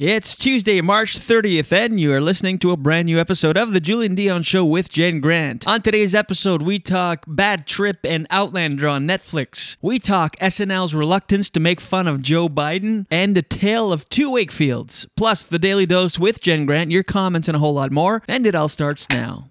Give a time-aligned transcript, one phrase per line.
[0.00, 3.80] It's Tuesday, March 30th, and you are listening to a brand new episode of The
[3.80, 5.66] Julien Dionne Show with Jen Grant.
[5.66, 9.76] On today's episode, we talk Bad Trip and Outlander on Netflix.
[9.82, 14.30] We talk SNL's reluctance to make fun of Joe Biden and a tale of two
[14.30, 15.08] Wakefields.
[15.16, 18.22] Plus, the Daily Dose with Jen Grant, your comments, and a whole lot more.
[18.28, 19.50] And it all starts now.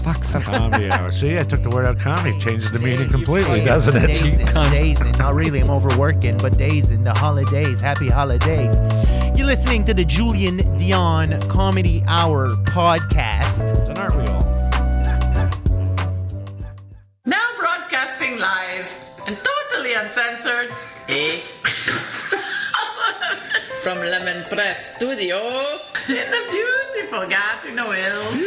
[0.00, 0.24] Ah, fuck.
[0.24, 0.42] Son.
[0.42, 1.10] Comedy Hour.
[1.10, 2.38] See, I took the word out comedy.
[2.38, 4.06] Changes the meaning completely, doesn't it?
[4.06, 5.12] Dazing, dazing.
[5.18, 7.02] Not really, I'm overworking, but dazing.
[7.02, 7.80] The holidays.
[7.80, 8.74] Happy holidays.
[9.36, 13.88] You're listening to the Julien Dionne Comedy Hour podcast.
[13.88, 14.40] And aren't we all?
[17.26, 18.90] Now broadcasting live
[19.26, 20.72] and totally uncensored,
[21.08, 21.36] eh?
[23.82, 25.38] From Lemon Press Studio
[26.08, 28.46] in the beautiful Gatineau Hills.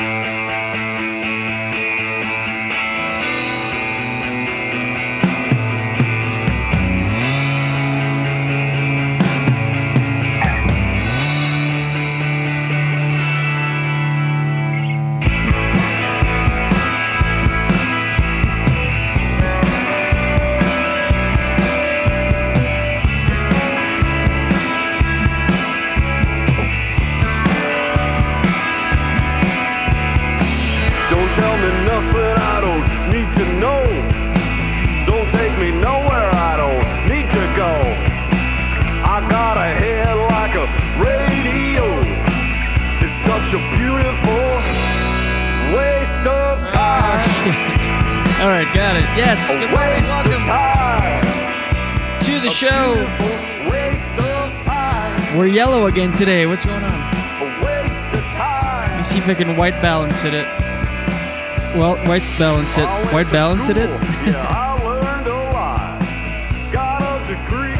[56.21, 56.45] Today.
[56.45, 56.91] What's going on?
[57.41, 58.91] A waste of time.
[58.91, 60.33] Let me see if I can white balance it.
[61.75, 62.85] Well, white balance it.
[63.11, 63.77] White balance it.
[63.77, 63.87] school.
[64.29, 65.99] Yeah, I learned a lot.
[66.71, 67.73] Got a degree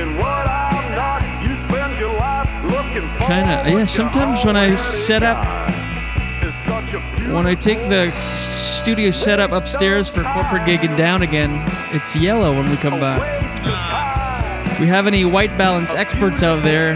[0.00, 1.46] in what I'm not.
[1.46, 3.70] You spend your life looking for Kind of.
[3.70, 3.84] Yeah.
[3.84, 6.46] Sometimes when I set up, got.
[6.46, 11.20] It's such a when I take the studio setup upstairs for corporate gig and down
[11.20, 13.20] again, it's yellow when we come back.
[13.20, 14.64] waste of time.
[14.64, 16.94] If we have any white balance experts out there,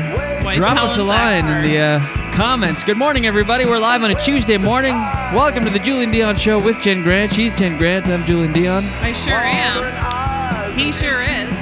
[0.56, 2.82] drop us a line in the uh, comments.
[2.82, 3.66] Good morning, everybody.
[3.66, 4.94] We're live on a Tuesday morning.
[5.34, 7.30] Welcome to the Julien Dionne Show with Jen Grant.
[7.30, 8.06] She's Jen Grant.
[8.06, 8.84] I'm Julien Dionne.
[9.02, 10.72] I sure am.
[10.72, 11.54] He sure is.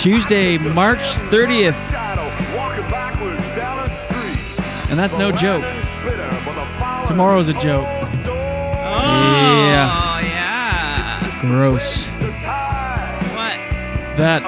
[0.00, 4.60] Tuesday, March 30th, Shadow, walking backwards down a street.
[4.90, 5.62] and that's no joke.
[5.62, 7.86] Lightning spitter, but the fire Tomorrow's a joke.
[8.04, 9.90] is Yeah.
[9.92, 11.40] Oh, yeah.
[11.42, 12.14] Gross.
[12.14, 13.18] waste of time.
[13.34, 14.16] What?
[14.16, 14.42] That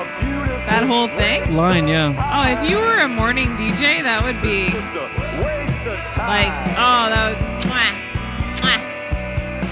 [0.68, 1.39] That whole thing?
[1.52, 2.12] Line, yeah.
[2.16, 5.08] Oh, if you were a morning DJ, that would be just a
[5.44, 6.28] waste of time.
[6.28, 7.38] like, oh, that would.
[7.70, 7.94] Mwah,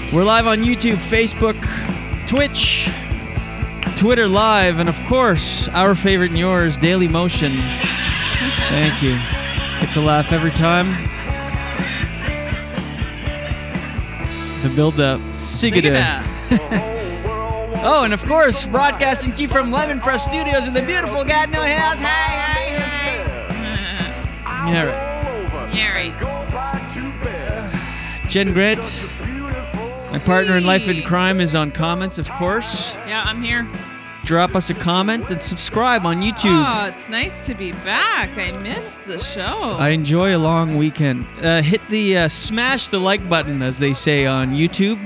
[0.07, 0.13] mwah.
[0.13, 1.57] We're live on YouTube, Facebook,
[2.27, 2.89] Twitch,
[3.97, 7.57] Twitter Live, and of course, our favorite and yours, Daily Motion.
[8.69, 9.15] Thank you.
[9.79, 10.87] Get to laugh every time.
[14.63, 15.19] The build up.
[15.19, 16.98] Look at Sigida.
[17.81, 21.63] Oh, and of course, broadcasting to you from Lemon Press Studios in the beautiful Gatineau
[21.63, 21.99] Hills.
[22.01, 22.75] Hi, hi,
[24.43, 24.71] hi.
[24.71, 25.73] Yeah, right.
[25.73, 26.19] Yeah, right.
[26.19, 28.29] Go back to bed.
[28.29, 29.05] Jen Grant,
[30.11, 32.95] my partner in life and crime, is on comments, of course.
[33.07, 33.67] Yeah, I'm here.
[34.25, 36.63] drop us a comment, and subscribe on YouTube.
[36.63, 38.29] Oh, it's nice to be back.
[38.37, 39.75] I missed the show.
[39.79, 41.25] I enjoy a long weekend.
[41.41, 44.99] Uh, hit the uh, smash the like button, as they say on YouTube,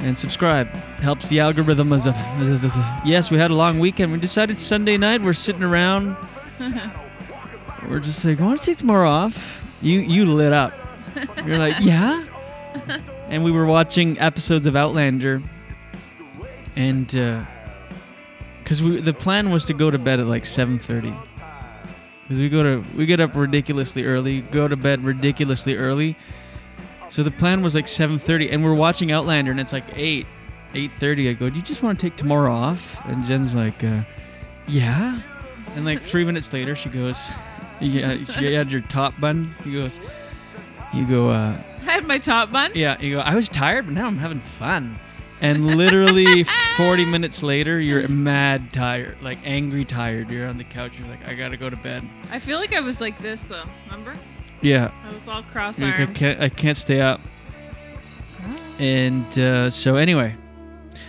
[0.00, 0.68] and subscribe.
[1.00, 1.92] Helps the algorithm.
[1.92, 4.12] As a, as a- as a- yes, we had a long weekend.
[4.12, 6.16] We decided Sunday night we're sitting around.
[7.88, 9.64] We're just like, I want to take tomorrow off.
[9.82, 10.72] You you lit up.
[11.44, 12.24] You're like, yeah.
[13.28, 15.42] And we were watching episodes of Outlander,
[16.76, 17.44] and uh,
[18.62, 21.16] because we the plan was to go to bed at like 7:30.
[22.22, 26.16] Because we go to we get up ridiculously early, go to bed ridiculously early.
[27.08, 30.26] So the plan was like 7:30, and we're watching Outlander, and it's like 8,
[30.72, 31.30] 8:30.
[31.30, 33.04] I go, do you just want to take tomorrow off?
[33.06, 34.02] And Jen's like, uh,
[34.66, 35.20] yeah.
[35.74, 37.30] And like three minutes later, she goes,
[37.80, 39.52] yeah, she had your top bun.
[39.64, 40.00] He goes,
[40.92, 42.72] you go, uh, I had my top bun.
[42.74, 44.98] yeah, you go, I was tired, but now I'm having fun.
[45.40, 46.44] And literally
[46.76, 50.30] 40 minutes later, you're mad tired, like angry tired.
[50.30, 52.06] You're on the couch, you're like, I gotta go to bed.
[52.30, 53.64] I feel like I was like this though.
[53.86, 54.14] Remember?
[54.60, 54.90] Yeah.
[55.04, 57.20] I was all Like, I can't, I can't stay up.
[58.78, 60.34] And uh, so, anyway,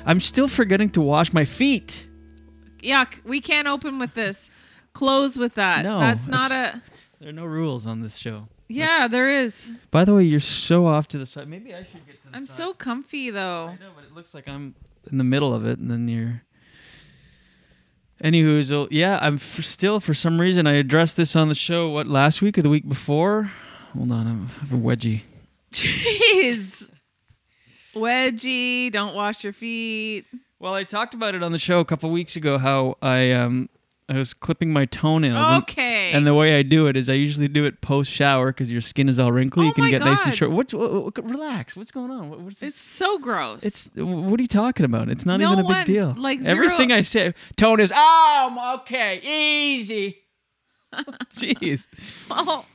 [0.06, 2.07] I'm still forgetting to wash my feet.
[2.81, 3.24] Yuck.
[3.24, 4.50] We can't open with this.
[4.94, 5.83] Close with that.
[5.83, 6.81] No, That's not a.
[7.19, 8.48] There are no rules on this show.
[8.68, 9.71] Yeah, there is.
[9.92, 11.48] By the way, you're so off to the side.
[11.48, 12.56] Maybe I should get to the I'm side.
[12.56, 13.68] so comfy though.
[13.68, 14.75] I know, but it looks like I'm
[15.12, 16.42] in the middle of it, and then you're.
[18.24, 21.56] Anywho, so oh, yeah, I'm f- still for some reason I addressed this on the
[21.56, 21.89] show.
[21.89, 23.51] What last week or the week before?
[23.94, 25.21] Hold on, I'm- I have a wedgie.
[25.71, 26.88] Jeez.
[27.93, 30.25] Wedgie, don't wash your feet.
[30.59, 32.57] Well, I talked about it on the show a couple weeks ago.
[32.57, 33.69] How I um
[34.09, 35.63] I was clipping my toenails.
[35.63, 36.11] Okay.
[36.11, 38.81] And, the way I do it is I usually do it post shower because your
[38.81, 39.67] skin is all wrinkly.
[39.67, 40.38] you can Oh my get nice and God.
[40.38, 40.51] short.
[40.51, 41.77] What's what, what- relax?
[41.77, 42.29] What's going on?
[42.29, 43.63] What, what's It's so gross.
[43.63, 45.07] It's what are you talking about?
[45.09, 46.13] It's not No even a big one- deal.
[46.17, 50.17] like, zero- everything I say, tone is oh okay, easy.
[51.31, 51.88] Jeez.
[52.29, 52.65] well,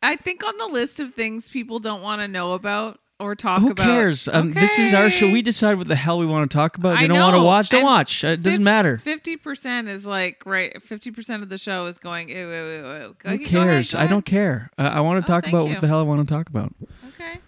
[0.00, 3.60] I think on the list of things people don't want to know about or talk
[3.60, 3.84] Who about.
[3.86, 4.28] cares?
[4.28, 5.30] Um, This is our show.
[5.30, 6.98] We decide what the hell we want to talk about.
[6.98, 7.68] They I don't want to watch.
[7.70, 8.24] Don't and watch.
[8.24, 8.98] Uh, It doesn't matter.
[8.98, 10.80] Fifty percent is like right.
[10.82, 12.28] Fifty percent of the show is going.
[12.28, 13.16] Ew, ew, ew, ew.
[13.22, 13.92] Who ahead, cares?
[13.94, 14.70] go I don't care.
[14.76, 15.72] Uh, I want to talk thank about you.
[15.74, 16.74] what the hell I want to talk about.
[17.14, 17.38] Okay.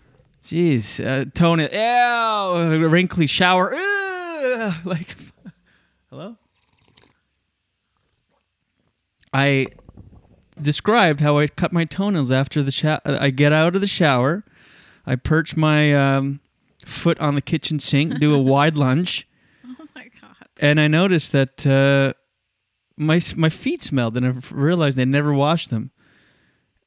[0.42, 1.72] Jeez, uh, tone it.
[1.72, 3.74] Ew, wrinkly shower.
[3.74, 5.14] Ugh, like,
[6.08, 6.36] hello.
[9.32, 9.66] I
[10.60, 13.00] described how I cut my toenails after the shower.
[13.04, 14.44] I get out of the shower,
[15.08, 16.40] I perch my um,
[16.84, 19.26] foot on the kitchen sink, do a wide lunge,
[19.64, 20.36] Oh my god.
[20.60, 22.12] and I noticed that uh,
[22.96, 25.92] my my feet smelled, and I realized I never washed them,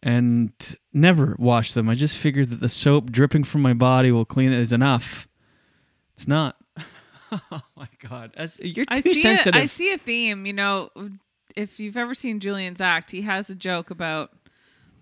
[0.03, 0.51] and
[0.94, 1.89] never washed them.
[1.89, 5.27] I just figured that the soap dripping from my body will clean it is enough.
[6.13, 6.57] It's not.
[7.31, 9.56] oh my god, That's, you're I too sensitive.
[9.59, 10.45] A, I see a theme.
[10.45, 10.89] You know,
[11.56, 14.31] if you've ever seen Julien's act, he has a joke about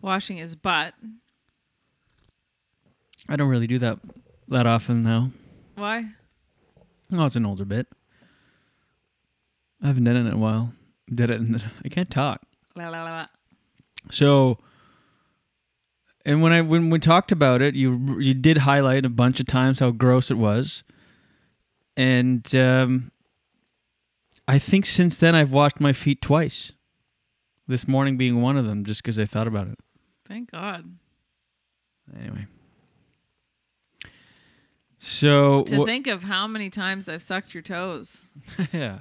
[0.02, 0.94] washing his butt.
[3.30, 4.00] I don't really do that
[4.48, 5.30] that often now.
[5.76, 6.06] Why?
[7.14, 7.88] Oh, it's an older bit.
[9.82, 10.74] I haven't done it in a while.
[11.14, 11.40] Did it?
[11.40, 12.42] In, I can't talk.
[12.76, 13.26] La, la, la, la.
[14.12, 14.58] So,
[16.26, 19.46] and when I when we talked about it, you you did highlight a bunch of
[19.46, 20.84] times how gross it was,
[21.96, 23.12] and um,
[24.48, 26.74] I think since then I've washed my feet twice.
[27.68, 29.78] This morning being one of them, just because I thought about it.
[30.28, 30.98] Thank God.
[32.20, 32.48] Anyway,
[35.00, 38.24] so To wha- think of how many times I've sucked your toes.
[38.74, 39.00] yeah.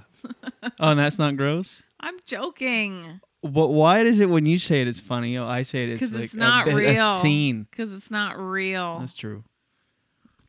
[0.62, 1.82] Oh, and that's not gross.
[2.00, 3.20] I'm joking.
[3.42, 5.36] But why is it when you say it, it's funny?
[5.36, 7.16] Oh, I say it, it's like it's not a, real.
[7.16, 7.66] a scene.
[7.70, 8.98] Because it's not real.
[9.00, 9.44] That's true.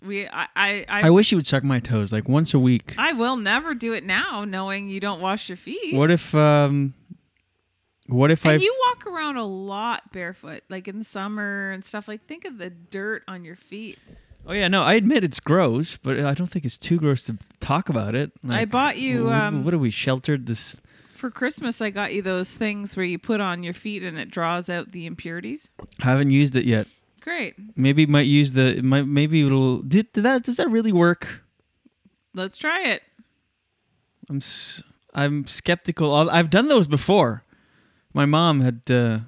[0.02, 2.96] We, I, I, I, I wish you would suck my toes like once a week.
[2.98, 5.94] I will never do it now, knowing you don't wash your feet.
[5.96, 6.94] What if um
[8.08, 12.08] what if I you walk around a lot barefoot, like in the summer and stuff.
[12.08, 14.00] Like, think of the dirt on your feet.
[14.46, 17.38] Oh yeah, no, I admit it's gross, but I don't think it's too gross to
[17.60, 18.32] talk about it.
[18.48, 20.82] I bought you, um, what are we sheltered this
[21.14, 24.32] For Christmas, I got you those things where you put on your feet and it
[24.32, 25.70] draws out the impurities.
[26.00, 26.88] haven't used it yet.
[27.22, 27.56] Great.
[27.76, 31.42] Maybe might use the might maybe it'll did, did that does that really work?
[32.34, 33.04] Let's try it.
[34.30, 34.82] I'm s-
[35.14, 36.14] I'm skeptical.
[36.14, 37.44] I've done those before.
[38.14, 39.20] My mom had uh,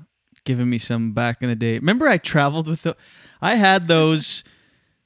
[0.45, 1.73] given me some back in the day.
[1.75, 2.95] Remember, I traveled with the.
[3.41, 4.43] I had those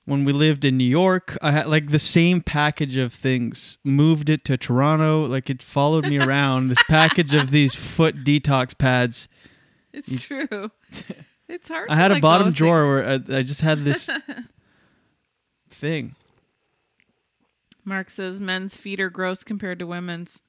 [0.06, 1.38] when we lived in New York.
[1.42, 3.78] I had like the same package of things.
[3.84, 5.26] Moved it to Toronto.
[5.26, 6.70] Like it followed me around.
[6.70, 9.28] This package of these foot detox pads.
[9.94, 10.72] It's true.
[11.48, 11.90] It's hard.
[11.92, 14.10] I had a bottom drawer where I, I just had this
[15.70, 16.16] thing.
[17.84, 20.42] Mark says men's feet are gross compared to women's.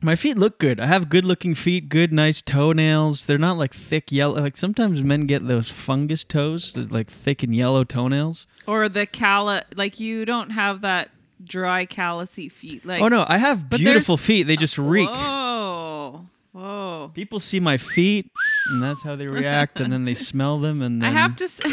[0.00, 0.78] My feet look good.
[0.78, 3.24] I have good looking feet, good, nice toenails.
[3.24, 4.40] They're not like thick yellow.
[4.40, 8.46] Like sometimes men get those fungus toes, like thick and yellow toenails.
[8.66, 11.10] Or the calla like you don't have that
[11.42, 12.86] dry callousy feet.
[12.86, 14.44] Like oh no, I have beautiful feet.
[14.44, 15.08] They just oh, reek.
[15.08, 16.26] Whoa.
[16.52, 17.10] Whoa.
[17.14, 18.30] People see my feet,
[18.68, 21.64] and that's how they react, and then they smell them, and I have to say,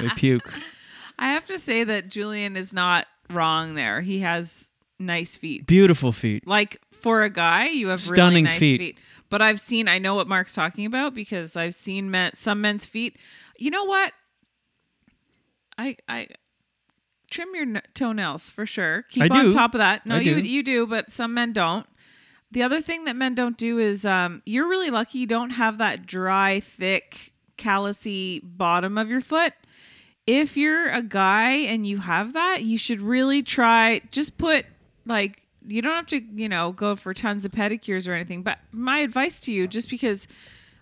[0.00, 0.52] they puke.
[1.18, 4.00] I have to say that Julian is not wrong there.
[4.00, 4.70] He has
[5.06, 5.66] nice feet.
[5.66, 6.46] Beautiful feet.
[6.46, 8.78] Like for a guy, you have really Stunning nice feet.
[8.78, 8.98] feet.
[9.28, 12.84] But I've seen, I know what Mark's talking about because I've seen men, some men's
[12.86, 13.16] feet.
[13.58, 14.12] You know what?
[15.78, 16.28] I I
[17.30, 19.04] trim your n- toenails for sure.
[19.10, 19.52] Keep I on do.
[19.52, 20.04] top of that.
[20.04, 20.42] No, I you do.
[20.42, 21.86] you do, but some men don't.
[22.50, 25.78] The other thing that men don't do is um, you're really lucky you don't have
[25.78, 29.54] that dry, thick, callousy bottom of your foot.
[30.26, 34.66] If you're a guy and you have that, you should really try just put
[35.06, 38.58] like you don't have to, you know, go for tons of pedicures or anything, but
[38.72, 40.26] my advice to you just because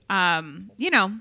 [0.09, 1.12] um, you know,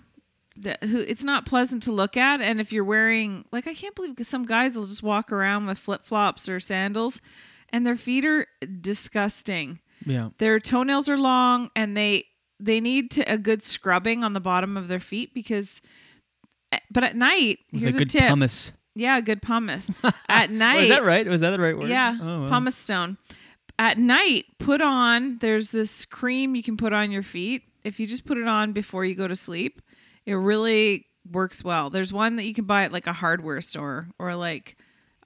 [0.55, 3.95] the, who it's not pleasant to look at and if you're wearing like I can't
[3.95, 7.21] believe some guys will just walk around with flip-flops or sandals
[7.71, 8.47] and their feet are
[8.81, 9.79] disgusting.
[10.05, 10.29] Yeah.
[10.37, 12.25] Their toenails are long and they
[12.59, 15.81] they need to, a good scrubbing on the bottom of their feet because
[16.73, 18.27] eh, but at night, With here's a a, good tip.
[18.27, 18.71] pumice.
[18.95, 19.89] Yeah, good pumice.
[20.29, 20.83] At night.
[20.83, 21.25] Is that right?
[21.27, 21.89] Was that the right word?
[21.89, 22.49] Yeah, Oh, wow.
[22.49, 23.17] pumice stone.
[23.77, 25.37] At night, put on.
[25.39, 27.63] There's this cream you can put on your feet.
[27.83, 29.81] If you just put it on before you go to sleep,
[30.25, 31.89] it really works well.
[31.89, 34.75] There's one that you can buy at like a hardware store or like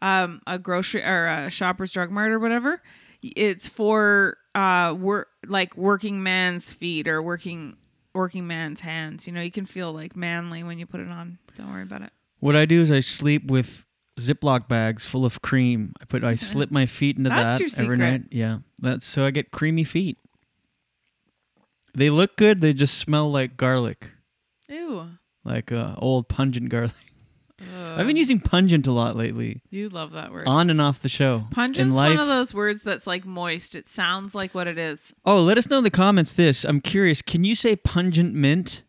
[0.04, 2.80] um, a grocery or a Shoppers Drug Mart or whatever.
[3.24, 7.78] It's for uh, work like working man's feet or working
[8.14, 9.26] working man's hands.
[9.26, 11.40] You know, you can feel like manly when you put it on.
[11.56, 12.12] Don't worry about it.
[12.44, 13.86] What I do is I sleep with
[14.20, 15.94] Ziploc bags full of cream.
[16.02, 17.98] I put I slip my feet into That's that your every secret.
[18.00, 18.22] night.
[18.32, 20.18] Yeah, that's so I get creamy feet.
[21.96, 22.60] They look good.
[22.60, 24.12] They just smell like garlic,
[24.68, 25.06] Ew.
[25.46, 26.92] like uh, old pungent garlic.
[27.96, 30.46] I've been using pungent a lot lately, You love that word.
[30.46, 31.46] on and off the show.
[31.52, 33.74] Pungent's In life, one of those words that's like moist.
[33.74, 35.14] It sounds like what it is.
[35.26, 36.34] Oh, let us know in the comments.
[36.34, 37.22] This I'm curious.
[37.22, 38.82] Can you say pungent mint?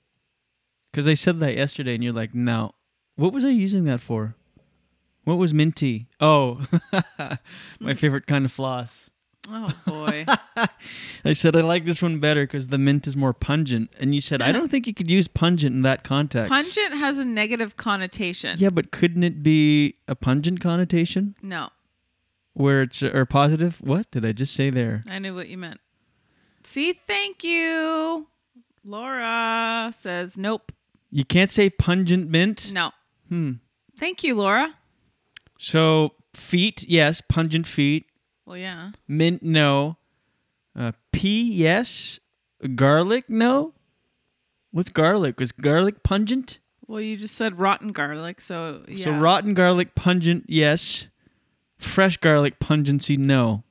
[0.90, 2.72] Because I said that yesterday, and you're like, no.
[3.16, 4.34] What was I using that for?
[5.24, 6.08] What was minty?
[6.20, 6.66] Oh,
[7.18, 7.38] my
[7.80, 7.92] hmm.
[7.92, 9.10] favorite kind of floss.
[9.48, 10.24] Oh boy.
[11.24, 14.20] I said I like this one better because the mint is more pungent, and you
[14.20, 16.50] said I don't think you could use pungent in that context.
[16.50, 18.56] Pungent has a negative connotation.
[18.58, 21.70] Yeah, but couldn't it be a pungent connotation No,
[22.54, 23.80] where it's or positive?
[23.80, 25.02] What did I just say there?
[25.08, 25.80] I knew what you meant.
[26.62, 28.28] See, thank you.
[28.84, 30.72] Laura says nope.
[31.10, 32.72] You can't say pungent mint.
[32.72, 32.92] No.
[33.34, 33.52] Hmm.
[33.98, 34.74] Thank you, Laura.
[35.58, 38.06] So feet, yes, pungent feet.
[38.46, 38.92] Well, yeah.
[39.08, 39.96] Mint, no.
[40.76, 42.20] Uh, pea, yes.
[42.76, 43.74] Garlic, no.
[44.70, 45.40] What's garlic?
[45.40, 46.60] Was garlic pungent?
[46.86, 49.06] Well, you just said rotten garlic, so yeah.
[49.06, 51.08] So rotten garlic, pungent, yes.
[51.76, 53.64] Fresh garlic, pungency, no.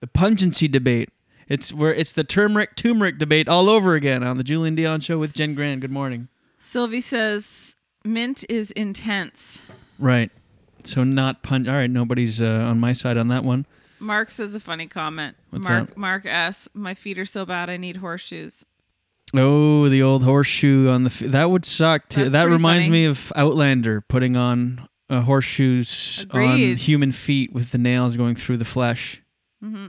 [0.00, 1.10] The pungency debate.
[1.48, 5.18] It's where it's the turmeric turmeric debate all over again on the Julien Dionne show
[5.18, 5.82] with Jen Grant.
[5.82, 6.26] Good morning.
[6.58, 9.62] Sylvie says mint is intense.
[9.98, 10.30] Right.
[10.84, 11.68] So not punch.
[11.68, 13.66] All right, nobody's uh, on my side on that one.
[14.00, 15.36] Mark says a funny comment.
[15.50, 15.96] What's Mark that?
[15.96, 16.68] Mark S.
[16.72, 18.64] My feet are so bad I need horseshoes.
[19.34, 22.24] Oh, the old horseshoe on the f- that would suck too.
[22.24, 23.00] That's that reminds funny.
[23.00, 28.56] me of Outlander putting on uh, horseshoes on human feet with the nails going through
[28.58, 29.20] the flesh.
[29.62, 29.88] Mm-hmm.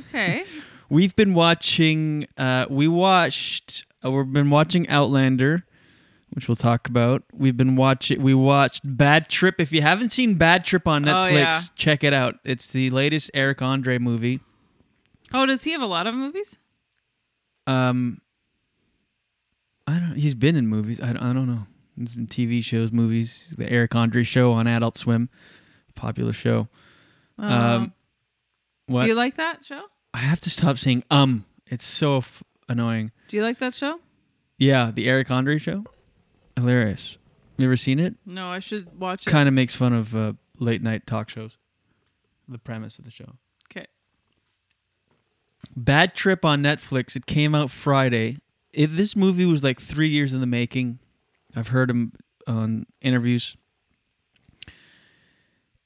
[0.00, 0.44] Okay.
[0.90, 2.26] We've been watching.
[2.36, 3.86] Uh, we watched.
[4.04, 5.64] Uh, we've been watching Outlander,
[6.30, 7.22] which we'll talk about.
[7.32, 8.22] We've been watching.
[8.22, 9.56] We watched Bad Trip.
[9.60, 11.60] If you haven't seen Bad Trip on Oh, Netflix, yeah.
[11.76, 12.36] check it out.
[12.44, 14.40] It's the latest Eric Andre movie.
[15.32, 16.56] Oh, does he have a lot of movies?
[17.66, 18.20] Um,
[19.86, 20.16] I don't.
[20.16, 21.00] He's been in movies.
[21.00, 21.66] I, I don't know.
[21.96, 23.54] He's in TV shows, movies.
[23.58, 25.28] The Eric Andre show on Adult Swim,
[25.94, 26.68] popular show.
[27.38, 27.92] Um, Um,
[28.86, 29.02] what?
[29.02, 29.82] Do you like that show?
[30.14, 31.44] I have to stop saying um.
[31.66, 33.12] It's so f- annoying.
[33.28, 34.00] Do you like that show?
[34.58, 35.84] Yeah, the Eric Andre show.
[36.56, 37.18] Hilarious.
[37.56, 38.14] You ever seen it?
[38.26, 39.30] No, I should watch it.
[39.30, 41.56] Kind of makes fun of uh, late night talk shows.
[42.48, 43.36] The premise of the show.
[43.70, 43.86] Okay.
[45.76, 47.16] Bad Trip on Netflix.
[47.16, 48.38] It came out Friday.
[48.72, 50.98] It, this movie was like three years in the making.
[51.56, 52.12] I've heard him
[52.46, 53.56] on interviews.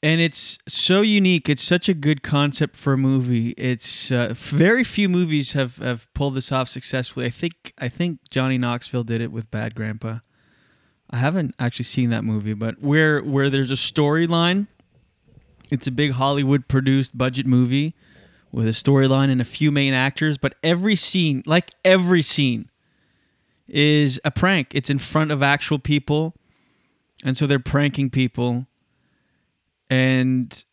[0.02, 1.48] And it's so unique.
[1.48, 3.50] It's such a good concept for a movie.
[3.50, 7.26] It's uh, very few movies have, have pulled this off successfully.
[7.26, 10.18] I think I think Johnny Knoxville did it with Bad Grandpa.
[11.08, 14.66] I haven't actually seen that movie, but where where there's a storyline,
[15.70, 17.94] it's a big Hollywood produced budget movie
[18.50, 22.70] with a storyline and a few main actors, but every scene, like every scene,
[23.66, 24.74] is a prank.
[24.74, 26.34] It's in front of actual people,
[27.24, 28.66] and so they're pranking people.
[29.92, 30.64] And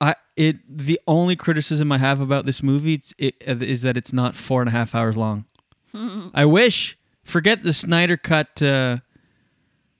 [0.00, 4.12] I it the only criticism I have about this movie it's, it, is that it's
[4.12, 5.46] not four and a half hours long.
[6.34, 6.96] I wish.
[7.24, 8.98] Forget the Snyder cut uh,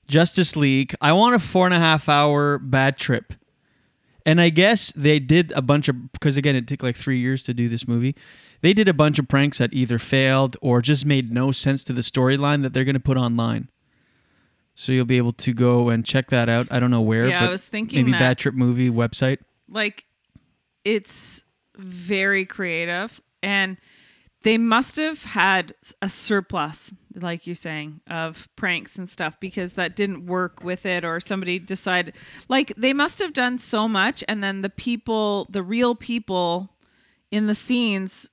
[0.06, 0.94] Justice League.
[1.00, 3.33] I want a four and a half hour bad trip.
[4.25, 7.42] And I guess they did a bunch of because again it took like three years
[7.42, 8.14] to do this movie.
[8.61, 11.92] They did a bunch of pranks that either failed or just made no sense to
[11.92, 13.71] the storyline that they're going to put online.
[14.75, 16.66] So you'll be able to go and check that out.
[16.71, 17.28] I don't know where.
[17.28, 19.38] Yeah, I was thinking maybe that- Bad Trip Movie website.
[19.69, 20.04] like
[20.85, 21.43] it's
[21.76, 23.78] very creative and
[24.43, 29.97] they must have had a surplus like you're saying of pranks and stuff because that
[29.97, 32.14] didn't work with it or somebody decided
[32.49, 36.71] like they must have done so much and then the people the real people
[37.31, 38.31] in the scenes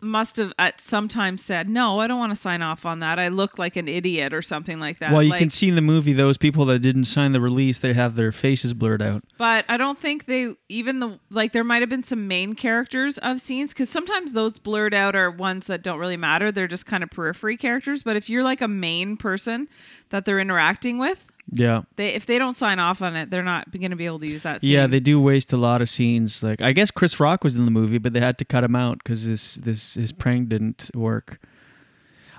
[0.00, 3.18] must have at some time said no i don't want to sign off on that
[3.18, 5.74] i look like an idiot or something like that well, you Like- can see in
[5.74, 9.24] the movie those people that didn't sign the release, they have their faces blurred out.
[9.36, 13.18] But I don't think they even the like there might have been some main characters
[13.18, 16.52] of scenes because sometimes those blurred out are ones that don't really matter.
[16.52, 18.02] They're just kind of periphery characters.
[18.02, 19.68] But if you're like a main person
[20.10, 21.82] that they're interacting with, Yeah.
[21.96, 24.26] they if they don't sign off on it, they're not going to be able to
[24.26, 24.60] use that.
[24.60, 24.70] Scene.
[24.70, 26.42] Yeah, they do waste a lot of scenes.
[26.42, 28.76] Like I guess Chris Rock was in the movie, but they had to cut him
[28.76, 31.40] out because this this his prank didn't work.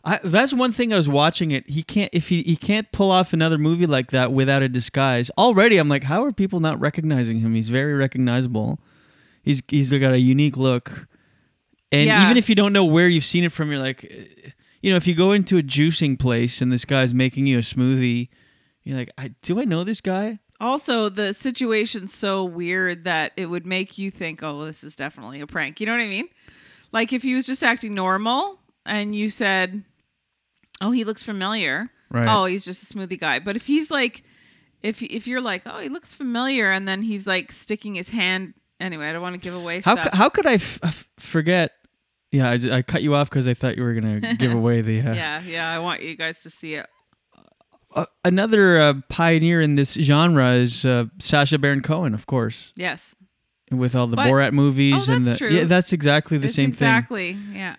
[0.06, 1.70] I, that's one thing I was watching it.
[1.70, 5.30] He can't if he he can't pull off another movie like that without a disguise.
[5.38, 7.54] Already, I'm like, how are people not recognizing him?
[7.54, 8.80] He's very recognizable.
[9.44, 11.08] He's he's got a unique look,
[11.92, 12.24] and Yeah.
[12.26, 14.52] even if you don't know where you've seen it from, you're like, eh,
[14.82, 17.62] you know, if you go into a juicing place and this guy's making you a
[17.62, 18.30] smoothie,
[18.84, 20.40] you're like, I, do I know this guy?
[20.62, 25.40] Also, the situation's so weird that it would make you think, "Oh, this is definitely
[25.40, 26.28] a prank." You know what I mean?
[26.92, 29.84] Like if he was just acting normal and you said,
[30.82, 32.28] "Oh, he looks familiar." Right.
[32.28, 33.40] Oh, he's just a smoothie guy.
[33.40, 34.24] But if he's like
[34.82, 38.54] if if you're like, "Oh, he looks familiar," and then he's like sticking his hand
[38.80, 40.06] anyway, I don't want to give away How, stuff.
[40.12, 41.72] c- how could I f- f- forget?
[42.32, 44.82] Yeah, I, I cut you off because I thought you were going to give away
[44.82, 45.02] the.
[45.02, 46.88] Uh, yeah, yeah, I want you guys to see it.
[47.96, 53.16] Uh, another uh, pioneer in this genre is uh, Sacha Baron Cohen, of course, Yes.
[53.72, 55.50] with all the But- Borat movies Oh, and the that's true.
[55.50, 56.88] yeah, that's exactly the It's same thing.
[56.88, 57.76] exactly, yeah.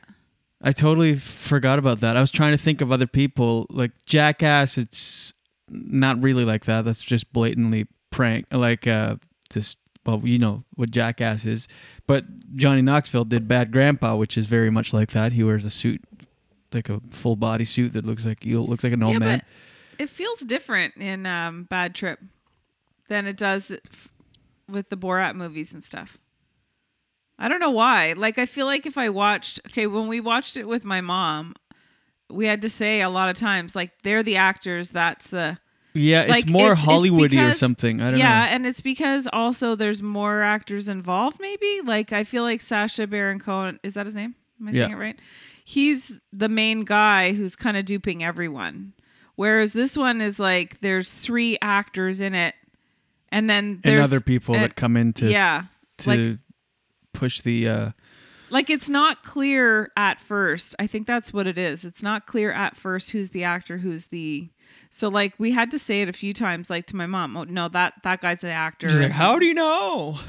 [0.62, 2.16] I totally forgot about that.
[2.16, 4.76] I was trying to think of other people like Jackass.
[4.76, 5.32] It's
[5.70, 6.84] not really like that.
[6.84, 9.16] That's just blatantly prank, like uh,
[9.48, 11.66] just well, you know what Jackass is.
[12.06, 12.24] But
[12.56, 15.32] Johnny Knoxville did Bad Grandpa, which is very much like that.
[15.32, 16.02] He wears a suit,
[16.74, 19.38] like a full body suit that looks like he looks like an old yeah, man.
[19.38, 19.46] but
[20.00, 22.18] it feels different in um, Bad Trip
[23.08, 24.08] than it does f-
[24.68, 26.18] with the Borat movies and stuff.
[27.38, 28.12] I don't know why.
[28.16, 31.54] Like, I feel like if I watched, okay, when we watched it with my mom,
[32.28, 34.90] we had to say a lot of times, like, they're the actors.
[34.90, 35.58] That's the.
[35.92, 38.00] Yeah, it's more it's Hollywoody or because- something.
[38.00, 38.34] I don't yeah, know.
[38.46, 41.40] Yeah, and it's because also there's more actors involved.
[41.40, 44.36] Maybe like I feel like Sacha Baron Cohen is that his name?
[44.60, 44.96] Am I saying Yeah.
[44.96, 45.18] it right?
[45.64, 48.92] He's the main guy who's kind of duping everyone.
[49.40, 52.54] Whereas this one is like there's three actors in it,
[53.32, 55.64] and then and there's other people and- that come in to yeah,
[55.96, 56.38] to like
[57.14, 57.90] push the uh,
[58.50, 60.76] like it's not clear at first.
[60.78, 61.86] I think that's what it is.
[61.86, 64.50] It's not clear at first who's the actor, who's the
[64.90, 67.34] so like we had to say it a few times, like to my mom.
[67.34, 68.90] Oh no, that that guy's the actor.
[68.90, 70.18] She's like, "How do you know?"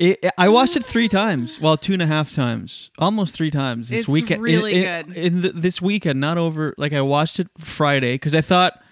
[0.00, 1.60] It, it- I watched it three times.
[1.60, 4.42] Well, two and a half times, almost three times this It's weekend.
[4.42, 5.16] really in, good.
[5.16, 6.74] In, th- this weekend, not over.
[6.78, 8.82] Like I watched it Friday because I thought,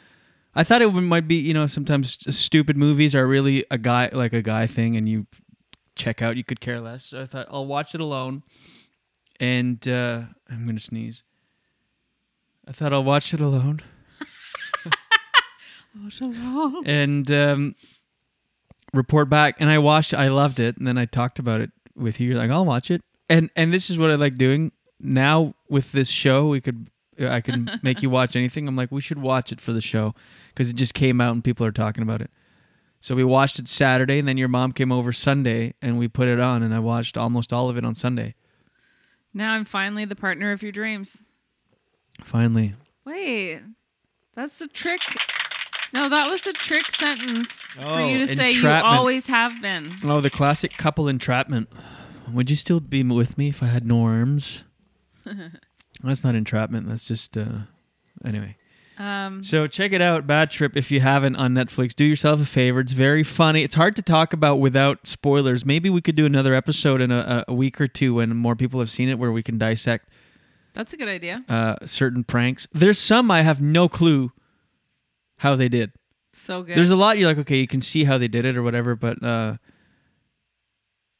[0.54, 1.36] I thought it might be.
[1.36, 5.26] You know, sometimes stupid movies are really a guy like a guy thing, and you
[5.96, 6.36] check out.
[6.36, 7.06] You could care less.
[7.06, 8.42] So I thought I'll watch it alone,
[9.40, 11.24] and uh, I'm gonna sneeze.
[12.66, 13.80] I thought I'll watch it alone.
[16.04, 16.86] Watch it alone.
[16.86, 17.74] And um,
[18.92, 19.56] report back.
[19.58, 20.14] And I watched.
[20.14, 22.28] I loved it, and then I talked about it with you.
[22.28, 23.02] You're like, I'll watch it.
[23.28, 26.48] And and this is what I like doing now with this show.
[26.48, 26.90] We could.
[27.20, 28.68] Uh, I can make you watch anything.
[28.68, 30.14] I'm like, we should watch it for the show
[30.48, 32.30] because it just came out and people are talking about it.
[33.00, 36.26] So we watched it Saturday, and then your mom came over Sunday, and we put
[36.26, 38.34] it on, and I watched almost all of it on Sunday.
[39.32, 41.18] Now I'm finally the partner of your dreams.
[42.24, 42.74] Finally,
[43.04, 43.60] Wait,
[44.34, 45.00] that's a trick.
[45.92, 48.94] No, that was a trick sentence for you Oh, to say you entrapment.
[48.96, 49.94] always have been.
[50.04, 51.68] oh, the classic couple entrapment.
[52.32, 54.64] Would you still be with me if I had no arms?
[56.02, 56.86] That's not entrapment.
[56.86, 57.60] That's just uh
[58.24, 58.56] anyway.
[58.98, 61.94] Um, So check it out, Bad Trip, if you haven't on Netflix.
[61.94, 62.80] Do yourself a favor.
[62.80, 63.62] It's very funny.
[63.62, 65.64] It's hard to talk about without spoilers.
[65.64, 68.80] Maybe we could do another episode in a, a week or two when more people
[68.80, 70.08] have seen it, where we can dissect
[70.74, 71.44] that's a good idea.
[71.48, 72.68] uh, certain pranks.
[72.72, 74.32] There's some I have no clue
[75.38, 75.92] how they did.
[76.32, 76.76] So good.
[76.76, 78.94] There's a lot you're like, okay, you can see how they did it or whatever,
[78.94, 79.56] but uh,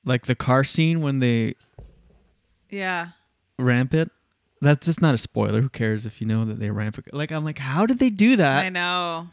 [0.04, 1.54] like the car scene when they
[2.70, 3.08] yeah.
[3.58, 4.10] ramp it.
[4.60, 5.60] That's just not a spoiler.
[5.60, 7.14] Who cares if you know that they ramp it?
[7.14, 8.66] Like I'm like, how did they do that?
[8.66, 9.28] I know.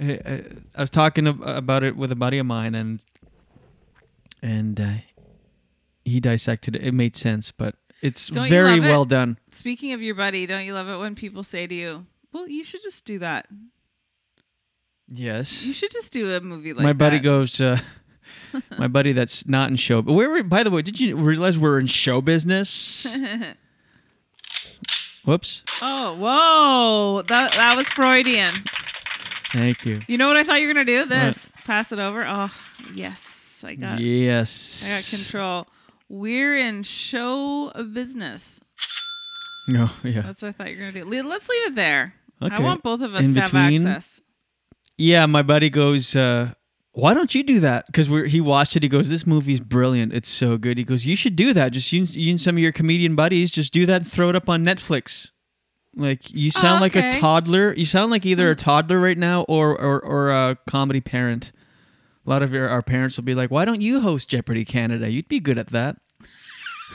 [0.00, 0.42] I, I,
[0.74, 3.00] I was talking about it with a buddy of mine, and
[4.42, 4.92] and uh,
[6.04, 6.84] he dissected it.
[6.84, 8.88] It made sense, but it's Don't very love it?
[8.88, 9.38] well done.
[9.50, 12.64] Speaking of your buddy, don't you love it when people say to you, "Well, you
[12.64, 13.46] should just do that.
[15.10, 17.60] Yes, You should just do a movie like my buddy that." goes.
[17.60, 17.78] Uh,
[18.78, 20.02] my buddy that's not in show.
[20.02, 20.42] But where?
[20.44, 23.06] By the way, did you realize we're in show business?
[25.24, 25.62] Whoops.
[25.82, 27.22] oh, whoa!
[27.28, 28.54] That that was Freudian.
[29.52, 30.00] Thank you.
[30.08, 31.04] You know what I thought you were gonna do?
[31.06, 31.50] This.
[31.64, 32.24] Pass it over.
[32.26, 32.50] Oh,
[32.94, 33.62] yes.
[33.64, 33.98] I got.
[33.98, 34.84] Yes.
[34.86, 35.66] I got control.
[36.08, 38.60] We're in show business.
[39.68, 40.22] No, yeah.
[40.22, 41.28] That's what I thought you were gonna do.
[41.28, 42.14] Let's leave it there.
[42.42, 42.54] Okay.
[42.54, 43.82] I want both of us In to between?
[43.82, 44.20] have access.
[44.96, 46.52] Yeah, my buddy goes, uh,
[46.92, 48.82] "Why don't you do that?" Because he watched it.
[48.82, 50.12] He goes, "This movie's brilliant.
[50.12, 51.72] It's so good." He goes, "You should do that.
[51.72, 54.02] Just you, and- you and some of your comedian buddies just do that.
[54.02, 55.30] and Throw it up on Netflix."
[55.96, 57.72] Like you sound like a toddler.
[57.74, 61.50] You sound like either a toddler right now or or, or a comedy parent.
[62.26, 65.10] A lot of your, our parents will be like, "Why don't you host Jeopardy Canada?
[65.10, 65.96] You'd be good at that."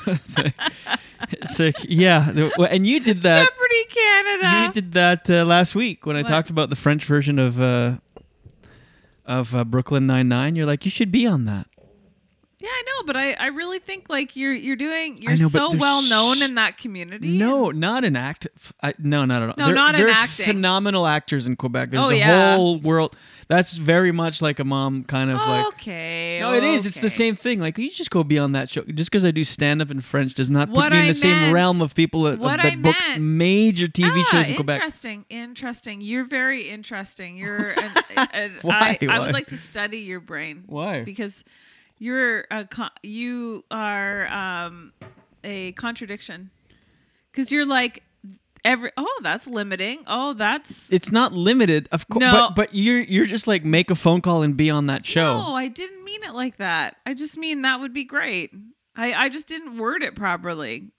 [0.08, 0.54] It's, like,
[1.32, 3.48] it's like, yeah, and you did that.
[3.48, 4.66] Jeopardy Canada.
[4.66, 7.98] You did that uh, last week when I talked about the French version of uh,
[9.26, 10.56] of uh, Brooklyn Nine Nine.
[10.56, 11.68] You're like, you should be on that.
[12.64, 15.72] Yeah, I know, but I, I really think like you're you're doing you're know, but
[15.72, 17.28] so well known in that community.
[17.38, 18.48] No, not an act.
[18.82, 19.54] I, no, no, no, no.
[19.58, 20.46] No, There- not in There's acting.
[20.46, 21.92] phenomenal actors in Quebec.
[21.92, 22.56] There's Oh, a yeah.
[22.56, 23.18] whole world.
[23.50, 25.66] That's very much like a mom kind of like.
[25.74, 26.38] Okay.
[26.40, 26.86] No, it is.
[26.86, 27.16] It's the okay.
[27.16, 27.60] same thing.
[27.60, 28.84] Like you just go beyond that show.
[28.84, 31.08] Just because I do stand up in French does not put What me in I
[31.10, 34.28] the same meant- realm of people that, what that I book meant- major TV ah,
[34.32, 34.76] shows in Quebec.
[34.78, 36.00] Interesting, interesting.
[36.00, 37.36] You're very interesting.
[37.36, 37.72] You're.
[38.16, 38.98] An, an, Why?
[39.02, 39.20] I, I Why?
[39.20, 40.64] would like to study your brain.
[40.66, 41.04] Why?
[41.04, 41.44] Because
[41.98, 44.94] you're a con- you are um,
[45.44, 46.52] a contradiction.
[47.32, 48.04] Because you're like
[48.64, 48.92] every.
[48.98, 50.04] Oh, that's limiting.
[50.08, 50.92] Oh, that's.
[50.92, 52.22] It's not limited, of course.
[52.22, 52.32] No.
[52.32, 55.38] But but you're you're just like make a phone call and be on that show.
[55.38, 56.98] No, I didn't mean it like that.
[57.06, 58.52] I just mean that would be great.
[58.96, 60.92] I, I just didn't word it properly.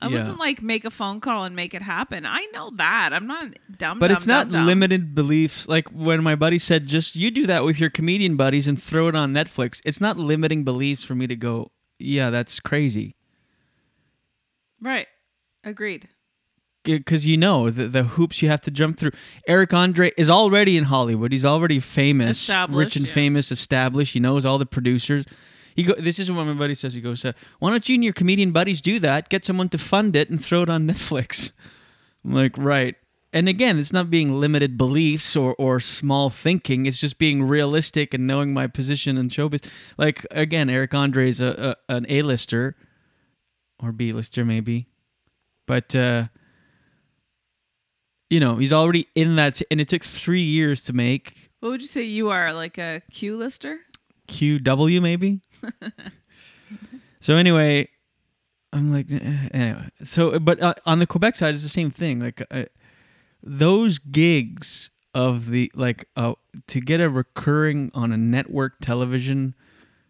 [0.00, 0.18] I Yeah.
[0.18, 2.26] wasn't like make a phone call and make it happen.
[2.26, 3.10] I know that.
[3.14, 3.46] I'm not
[3.78, 3.98] dumb.
[3.98, 5.66] But dumb, it's not dumb, limited beliefs.
[5.68, 9.08] Like when my buddy said, just you do that with your comedian buddies and throw
[9.08, 9.80] it on Netflix.
[9.86, 13.16] It's not limiting beliefs for me to go, yeah, that's crazy.
[14.80, 15.06] Right.
[15.64, 16.08] Agreed.
[16.84, 19.10] Because you know the, the hoops you have to jump through.
[19.48, 21.32] Eric Andre is already in Hollywood.
[21.32, 23.12] He's already famous, Established, rich and yeah.
[23.12, 24.12] famous, established.
[24.14, 25.24] He knows all the producers.
[25.76, 26.94] He go, this is what my buddy says.
[26.94, 29.28] He goes, uh, "Why don't you and your comedian buddies do that?
[29.28, 31.52] Get someone to fund it and throw it on Netflix."
[32.24, 32.96] I'm like, right.
[33.32, 36.86] And again, it's not being limited beliefs or, or small thinking.
[36.86, 39.70] It's just being realistic and knowing my position in showbiz.
[39.98, 42.74] Like again, Eric Andre is a, a an A-lister
[43.82, 44.86] or B-lister maybe,
[45.66, 46.28] but uh,
[48.30, 51.82] you know he's already in that, and it took three years to make What would
[51.82, 52.54] you say you are?
[52.54, 53.80] Like a Q lister?
[54.28, 55.40] QW maybe.
[57.20, 57.88] so anyway,
[58.72, 59.88] I'm like eh, anyway.
[60.04, 62.20] So but uh, on the Quebec side, it's the same thing.
[62.20, 62.64] Like uh,
[63.42, 66.34] those gigs of the like uh,
[66.66, 69.54] to get a recurring on a network television.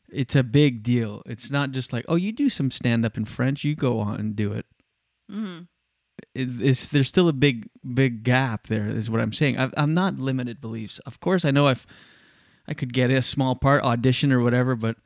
[0.08, 1.22] It's a big deal.
[1.26, 4.18] It's not just like, oh, you do some stand up in French, you go on
[4.20, 4.64] and do it.
[5.30, 5.62] Mm-hmm.
[6.34, 8.88] It, it's there's still a big big gap there.
[8.88, 9.58] Is what I'm saying.
[9.58, 10.98] I, I'm not limited beliefs.
[11.00, 11.86] Of course, I know I've
[12.66, 14.96] I could get a small part audition or whatever, but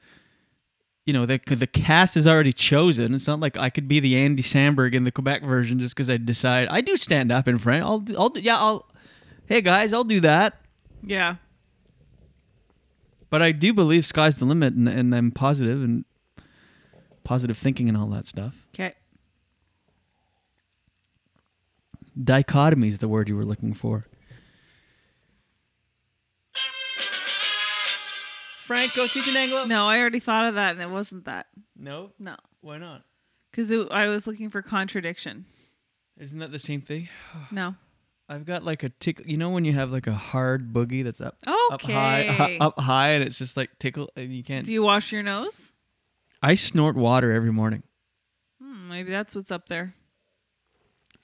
[1.10, 3.16] you know the the cast is already chosen.
[3.16, 6.08] It's not like I could be the Andy Samberg in the Quebec version just because
[6.08, 7.82] I decide I do stand up in French.
[7.82, 8.88] I'll I'll yeah I'll
[9.46, 10.60] hey guys I'll do that.
[11.04, 11.36] Yeah.
[13.28, 16.04] But I do believe sky's the limit, and, and I'm positive and
[17.24, 18.64] positive thinking and all that stuff.
[18.72, 18.94] Okay.
[22.22, 24.06] Dichotomy is the word you were looking for.
[28.70, 29.64] Franco teaching Anglo.
[29.64, 31.46] No, I already thought of that and it wasn't that.
[31.76, 32.10] No.
[32.20, 32.36] No.
[32.60, 33.02] Why not?
[33.50, 35.44] Because I was looking for contradiction.
[36.16, 37.08] Isn't that the same thing?
[37.50, 37.74] No.
[38.28, 39.26] I've got like a tickle.
[39.26, 41.36] You know when you have like a hard boogie that's up,
[41.72, 42.58] up high, Okay.
[42.60, 44.64] up high, and it's just like tickle, and you can't.
[44.64, 45.72] Do you wash your nose?
[46.40, 47.82] I snort water every morning.
[48.62, 49.94] Hmm, maybe that's what's up there.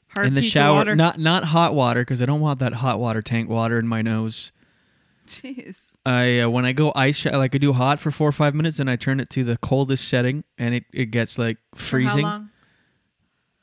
[0.09, 0.97] Hard in the piece of shower, water.
[0.97, 4.03] not not hot water because I don't want that hot water tank water in my
[4.03, 4.51] nose.
[5.29, 5.77] Jeez.
[6.07, 8.79] I uh, when I go ice like I do hot for four or five minutes,
[8.79, 12.11] and I turn it to the coldest setting, and it, it gets like For how
[12.11, 12.23] freezing.
[12.23, 12.51] long?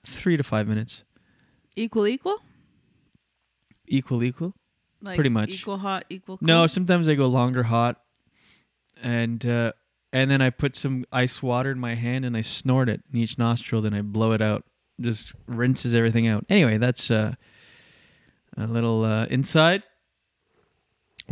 [0.05, 1.03] Three to five minutes,
[1.77, 2.37] Equal, equal.
[3.87, 4.53] equal, equal.
[5.01, 5.51] Like Pretty much.
[5.51, 6.37] Equal hot, equal.
[6.37, 6.47] Cold?
[6.47, 8.01] No, sometimes I go longer hot,
[9.01, 9.71] and uh,
[10.11, 13.19] and then I put some ice water in my hand and I snort it in
[13.19, 13.81] each nostril.
[13.81, 14.63] Then I blow it out.
[14.99, 16.45] Just rinses everything out.
[16.49, 17.33] Anyway, that's uh,
[18.57, 19.85] a little uh, inside.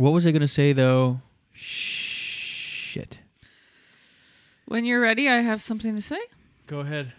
[0.02, 1.20] What was I gonna say though?
[1.52, 3.20] Shit.
[4.66, 6.18] When you're ready, I have something to say.
[6.66, 7.12] Go ahead.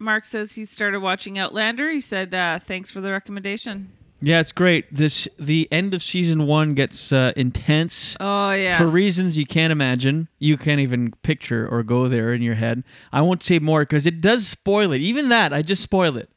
[0.00, 1.92] Mark says he started watching Outlander.
[1.92, 4.92] He said, uh, "Thanks for the recommendation." Yeah, it's great.
[4.92, 8.16] This the end of season one gets uh, intense.
[8.18, 8.78] Oh yeah.
[8.78, 12.82] For reasons you can't imagine, you can't even picture or go there in your head.
[13.12, 15.00] I won't say more because it does spoil it.
[15.00, 16.28] Even that, I just spoil it.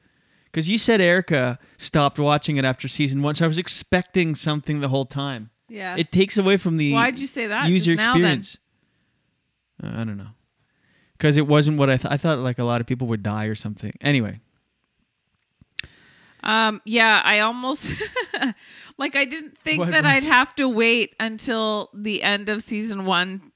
[0.45, 4.79] Because you said Erica stopped watching it after season one, so I was expecting something
[4.79, 5.49] the whole time.
[5.69, 5.95] Yeah.
[5.97, 8.57] It takes away from the Why'd you say that user just now, experience.
[9.83, 10.29] Uh, I don't know.
[11.17, 12.11] Because it wasn't what I thought.
[12.11, 13.91] I thought like a lot of people would die or something.
[14.01, 14.39] Anyway,
[16.43, 17.91] Um, yeah, I almost
[18.97, 22.61] like I didn't think What that was- I'd have to wait until the end of
[22.63, 23.51] season one.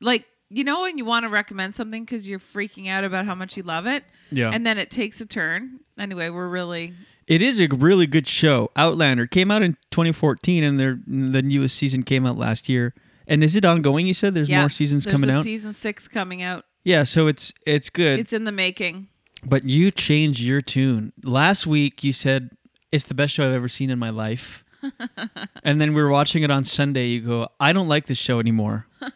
[0.00, 3.34] Like, you know, when you want to recommend something because you're freaking out about how
[3.34, 4.50] much you love it, Yeah.
[4.50, 5.80] and then it takes a turn.
[5.98, 6.94] Anyway, we're really
[7.26, 8.70] It is a really good show.
[8.76, 12.94] Outlander came out in 2014, and their the newest season came out last year.
[13.26, 14.06] And is it ongoing?
[14.06, 15.44] You said there's yeah, more seasons there's coming a out.
[15.44, 16.64] Season six coming out.
[16.84, 18.18] yeah, so it's it's good.
[18.18, 19.08] It's in the making.
[19.46, 22.04] but you changed your tune last week.
[22.04, 22.50] You said
[22.92, 24.62] it's the best show I've ever seen in my life.
[25.64, 27.06] and then we were watching it on Sunday.
[27.06, 28.86] You go, I don't like this show anymore.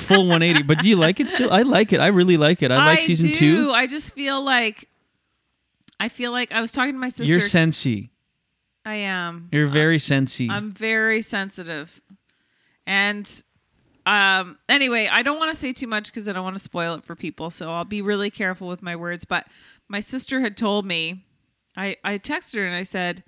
[0.00, 0.64] Full 180.
[0.64, 1.52] But do you like it still?
[1.52, 2.00] I like it.
[2.00, 2.72] I really like it.
[2.72, 3.34] I like season do.
[3.34, 3.70] two.
[3.70, 4.88] I just feel like
[6.02, 7.32] I feel like I was talking to my sister.
[7.32, 8.10] You're sensy.
[8.84, 9.48] I am.
[9.52, 10.50] You're very sensy.
[10.50, 12.02] I'm very sensitive.
[12.84, 13.30] And
[14.04, 16.96] um anyway, I don't want to say too much because I don't want to spoil
[16.96, 19.46] it for people, so I'll be really careful with my words, but
[19.88, 21.24] my sister had told me
[21.76, 23.22] I I texted her and I said,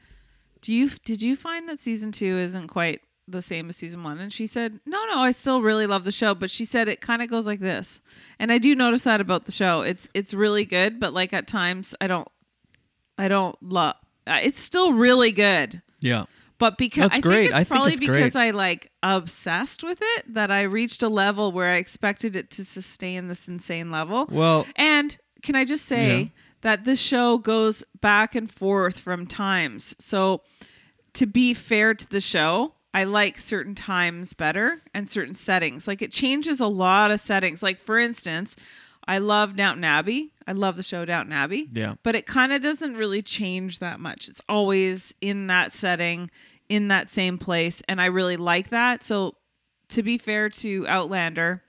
[0.60, 4.18] "Do you did you find that season 2 isn't quite the same as season 1?"
[4.18, 7.00] And she said, "No, no, I still really love the show, but she said it
[7.00, 8.00] kind of goes like this."
[8.40, 9.82] And I do notice that about the show.
[9.82, 12.26] It's it's really good, but like at times I don't
[13.18, 13.96] I don't love
[14.26, 15.82] it's still really good.
[16.00, 16.24] yeah.
[16.56, 17.34] But because That's I great.
[17.34, 18.36] think it's I think probably it's because great.
[18.36, 22.64] I like obsessed with it that I reached a level where I expected it to
[22.64, 24.26] sustain this insane level.
[24.30, 26.28] Well- and can I just say Yeah.
[26.62, 29.94] that this show goes back and forth from times.
[29.98, 30.42] So
[31.14, 35.86] to be fair to the show, I like certain times better and certain settings.
[35.88, 37.62] Like it changes a lot of settings.
[37.64, 38.54] Like for instance,
[39.06, 40.32] I love Downton Abbey.
[40.46, 41.68] I love the show Downton Abbey.
[41.72, 41.94] Yeah.
[42.02, 44.28] But it kind of doesn't really change that much.
[44.28, 46.30] It's always in that setting,
[46.68, 47.82] in that same place.
[47.88, 49.04] And I really like that.
[49.04, 49.36] So,
[49.90, 51.62] to be fair to Outlander,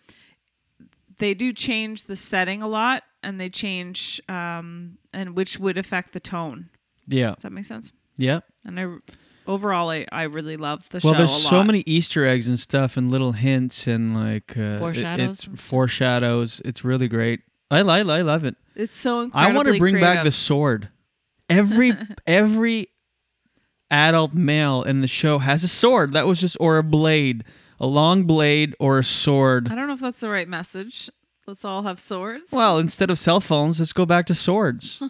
[1.19, 6.13] they do change the setting a lot and they change, um, and which would affect
[6.13, 6.69] the tone.
[7.07, 7.33] Yeah.
[7.33, 7.91] Does that make sense?
[8.17, 8.39] Yeah.
[8.65, 8.83] And I,
[9.47, 11.09] overall, I, I really love the Well, show.
[11.09, 14.79] Well, there's so many Easter eggs and stuff and little hints and like uh, it-
[14.79, 16.61] Foreshadows it's foreshadows.
[16.65, 17.41] It's really great.
[17.71, 18.55] I, I, I love it.
[18.75, 19.51] It's so incredible.
[19.51, 20.89] I want to bring back the sword.
[21.49, 21.93] Every
[22.27, 22.89] every
[23.91, 26.13] adult male in the show has a sword.
[26.13, 27.43] That was just or a blade,
[27.79, 29.69] a long blade or a sword.
[29.71, 31.09] I don't know if that's the right message.
[31.47, 32.51] Let's all have swords.
[32.51, 35.01] Well, instead of cell phones, let's go back to swords.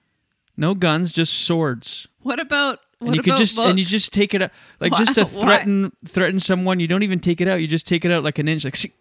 [0.56, 2.08] no guns, just swords.
[2.20, 4.98] what about what and you could just and you just take it out like Why-
[4.98, 6.80] just to threaten threaten someone.
[6.80, 7.60] You don't even take it out.
[7.60, 8.92] You just take it out like an inch, like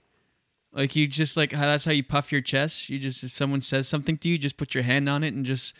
[0.73, 2.89] like you just like how that's how you puff your chest.
[2.89, 5.45] You just if someone says something to you, just put your hand on it and
[5.45, 5.75] just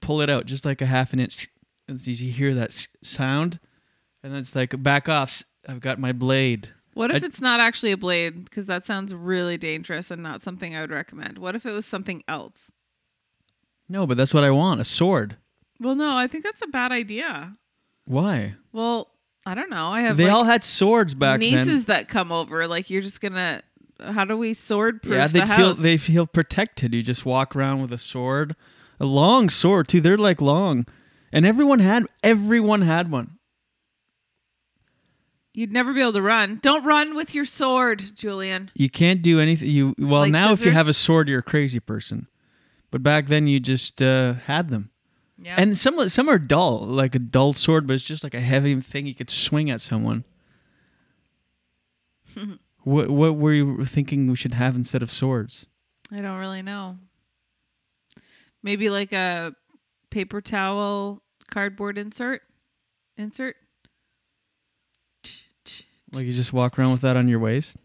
[0.00, 1.48] pull it out, just like a half an inch.
[1.86, 2.72] And so you hear that
[3.02, 3.58] sound,
[4.22, 5.42] and it's like back off.
[5.68, 6.70] I've got my blade.
[6.94, 8.44] What if I- it's not actually a blade?
[8.44, 11.38] Because that sounds really dangerous and not something I would recommend.
[11.38, 12.72] What if it was something else?
[13.88, 14.06] no?
[14.06, 15.36] But that's what I want—a sword.
[15.80, 17.56] Well, no, I think that's a bad idea.
[18.04, 18.54] Why?
[18.72, 19.10] Well,
[19.46, 19.88] I don't know.
[19.88, 21.96] I have They like, all had swords back nieces then.
[21.96, 22.66] that come over.
[22.66, 23.62] Like you're just gonna.
[24.00, 25.78] How do we sword proof Yeah, the they feel house?
[25.80, 26.94] they feel protected.
[26.94, 28.54] You just walk around with a sword,
[29.00, 30.00] a long sword too.
[30.00, 30.86] They're like long,
[31.32, 33.38] and everyone had everyone had one.
[35.54, 36.58] You'd never be able to run.
[36.62, 38.70] Don't run with your sword, Julien.
[38.74, 39.68] You can't do anything.
[39.70, 40.74] You well Like now if you scissors?
[40.74, 42.28] have a sword, you're a crazy person.
[42.90, 44.90] But back then you just uh, had them.
[45.40, 45.54] Yeah.
[45.56, 48.80] And some some are dull, like a dull sword, but it's just like a heavy
[48.80, 50.24] thing you could swing at someone.
[52.82, 55.66] what what were you thinking we should have instead of swords?
[56.12, 56.98] I don't really know.
[58.62, 59.54] Maybe like a
[60.10, 62.42] paper towel cardboard insert.
[63.16, 63.56] Insert.
[66.12, 67.76] Like you just walk around with that on your waist.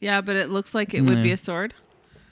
[0.00, 1.74] Yeah, but it looks like it would be a sword.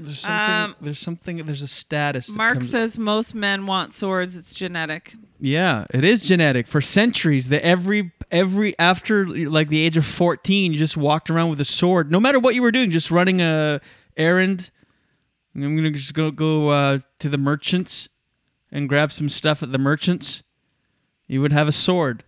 [0.05, 0.55] There's something.
[0.55, 1.37] Um, there's something.
[1.39, 2.35] There's a status.
[2.37, 4.37] Mark comes- says most men want swords.
[4.37, 5.15] It's genetic.
[5.39, 6.67] Yeah, it is genetic.
[6.67, 11.51] For centuries, that every every after like the age of fourteen, you just walked around
[11.51, 13.81] with a sword, no matter what you were doing, just running a
[14.17, 14.71] errand.
[15.55, 18.09] I'm gonna just go go uh, to the merchants
[18.71, 20.43] and grab some stuff at the merchants.
[21.27, 22.25] You would have a sword.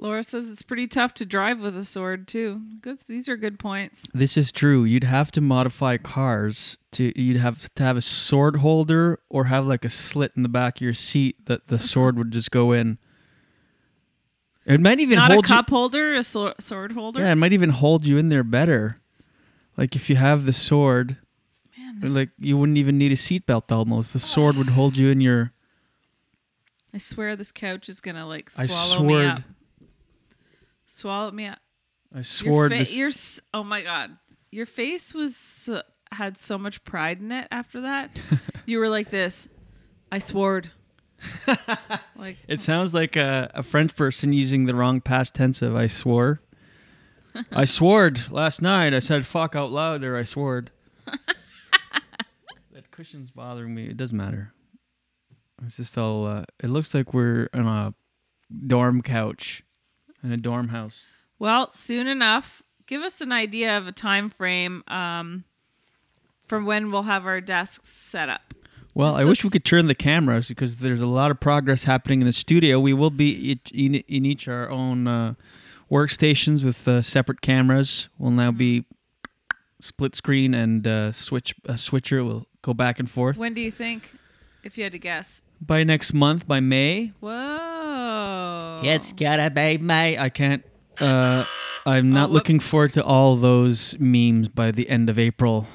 [0.00, 2.62] Laura says it's pretty tough to drive with a sword too.
[2.80, 3.00] Good.
[3.00, 4.08] These are good points.
[4.14, 4.82] This is true.
[4.84, 7.12] You'd have to modify cars to.
[7.20, 10.76] You'd have to have a sword holder or have like a slit in the back
[10.78, 12.96] of your seat that the sword would just go in.
[14.64, 17.20] It might even Not a hold you- cup holder, a sword, sword holder.
[17.20, 18.96] Yeah, it might even hold you in there better.
[19.76, 21.18] Like if you have the sword,
[22.02, 24.14] like you wouldn't even need a seatbelt almost.
[24.14, 25.52] The sword would hold you in your.
[26.94, 29.40] I swear this couch is gonna like I swallow me up.
[30.92, 31.60] Swallow me up.
[32.12, 32.96] I Your swore fa- this.
[32.96, 33.10] your
[33.54, 34.18] oh my god,
[34.50, 35.70] your face was
[36.10, 37.46] had so much pride in it.
[37.52, 38.10] After that,
[38.66, 39.48] you were like this.
[40.10, 40.64] I swore.
[42.16, 45.86] like It sounds like a, a French person using the wrong past tense of "I
[45.86, 46.42] swore."
[47.52, 48.92] I swored last night.
[48.92, 50.72] I said "fuck" out loud, or I swored.
[51.06, 53.86] that cushion's bothering me.
[53.90, 54.52] It doesn't matter.
[55.62, 56.26] It's just all.
[56.26, 57.94] Uh, it looks like we're on a
[58.66, 59.62] dorm couch
[60.22, 61.00] in a dorm house.
[61.38, 62.62] Well, soon enough.
[62.86, 65.44] Give us an idea of a time frame um,
[66.44, 68.54] from when we'll have our desks set up.
[68.94, 71.84] Well, Just I wish we could turn the cameras because there's a lot of progress
[71.84, 72.80] happening in the studio.
[72.80, 75.34] We will be in, in each our own uh,
[75.90, 78.08] workstations with uh, separate cameras.
[78.18, 78.84] We'll now be
[79.80, 83.36] split screen and uh, switch a switcher will go back and forth.
[83.36, 84.14] When do you think,
[84.64, 85.42] if you had to guess?
[85.60, 87.12] By next month, by May.
[87.20, 87.69] Whoa.
[88.82, 90.18] It's gotta be May.
[90.18, 90.64] I can't.
[90.98, 91.44] Uh,
[91.86, 95.66] I'm not looking forward to all those memes by the end of April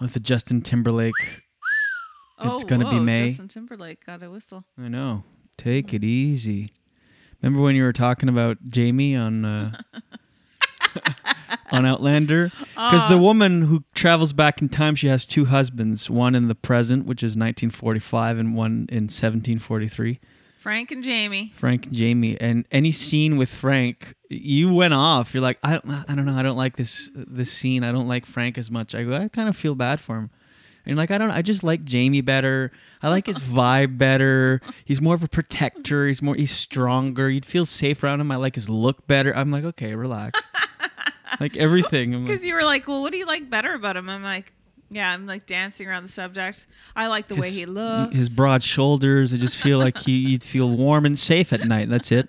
[0.00, 1.14] with the Justin Timberlake.
[2.40, 3.28] It's oh, gonna be May.
[3.28, 4.64] Justin Timberlake got a whistle.
[4.78, 5.24] I know.
[5.56, 6.68] Take it easy.
[7.42, 9.80] Remember when you were talking about Jamie on uh,
[11.70, 12.50] on Outlander?
[12.74, 13.20] Because the Ah.
[13.20, 16.08] woman who travels back in time, she has two husbands.
[16.10, 20.20] One in the present, which is 1945, and one in 1743.
[20.58, 21.52] Frank and Jamie.
[21.54, 25.32] Frank and Jamie, and any scene with Frank, you went off.
[25.32, 27.84] You're like, I don't, I don't know, I don't like this this scene.
[27.84, 28.94] I don't like Frank as much.
[28.94, 30.30] I go, I kind of feel bad for him.
[30.84, 32.72] And you're like, I don't, I just like Jamie better.
[33.02, 34.60] I like his vibe better.
[34.84, 36.06] He's more of a protector.
[36.06, 37.30] He's more, he's stronger.
[37.30, 38.32] You'd feel safe around him.
[38.32, 39.34] I like his look better.
[39.36, 40.48] I'm like, okay, relax.
[41.40, 42.14] like everything.
[42.14, 44.08] I'm like, Because you were like, well, what do you like better about him?
[44.08, 44.52] I'm like,
[44.90, 46.66] yeah, I'm like dancing around the subject.
[46.96, 48.14] I like the way he looks.
[48.14, 49.34] His broad shoulders.
[49.34, 51.88] I just feel like he, you'd feel warm and safe at night.
[51.88, 52.28] That's it.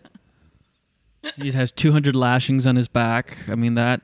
[1.36, 3.38] He has 200 lashings on his back.
[3.48, 4.02] I mean that.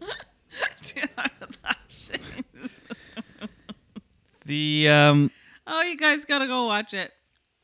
[0.82, 1.30] 200
[1.64, 2.20] lashings.
[4.46, 5.30] The um
[5.66, 7.12] oh, you guys gotta go watch it.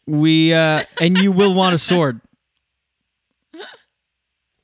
[0.07, 2.23] we uh and you will want a sword.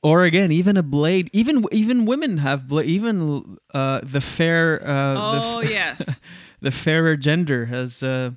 [0.07, 1.29] Or again, even a blade.
[1.33, 2.87] Even even women have blade.
[2.87, 4.81] Even uh, the fair.
[4.87, 6.21] Uh, Oh, the f- yes.
[6.61, 8.01] the fairer gender has.
[8.01, 8.31] Uh,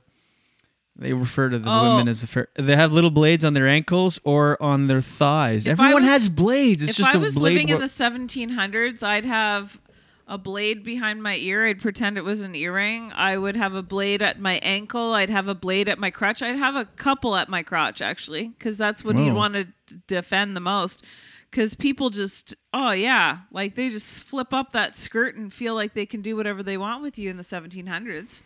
[0.97, 1.83] they refer to the Oh.
[1.93, 2.49] women as the fair.
[2.57, 5.67] They have little blades on their ankles or on their thighs.
[5.67, 6.83] If Everyone was- has blades.
[6.83, 7.53] It's if just I a was blade.
[7.55, 9.81] living in the 1700s, I'd have
[10.27, 11.67] a blade behind my ear.
[11.67, 13.13] I'd pretend it was an earring.
[13.15, 15.13] I would have a blade at my ankle.
[15.15, 16.43] I'd have a blade at my crotch.
[16.43, 19.67] I'd have a couple at my crotch actually, because that's what you'd want to
[20.07, 21.05] defend the most.
[21.51, 25.95] Because people just, oh yeah, like they just flip up that skirt and feel like
[25.95, 28.41] they can do whatever they want with you in the 1700s.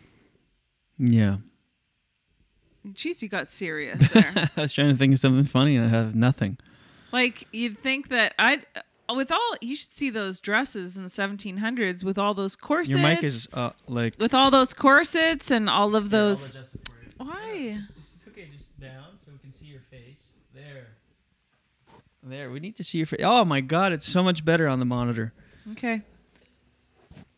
[0.97, 1.37] yeah.
[2.87, 4.31] Jeez, you got serious there.
[4.57, 6.57] I was trying to think of something funny and I have nothing.
[7.11, 8.65] Like you'd think that I'd
[9.13, 12.89] with all you should see those dresses in the 1700s with all those corsets.
[12.89, 14.15] Your mic is uh, like.
[14.19, 16.57] with all those corsets and all of those.
[17.17, 17.79] Why?
[17.97, 20.33] It's okay, just down so we can see your face.
[20.53, 20.87] There.
[22.27, 22.49] There.
[22.49, 23.19] We need to see your face.
[23.23, 25.31] Oh my god, it's so much better on the monitor.
[25.73, 26.01] Okay.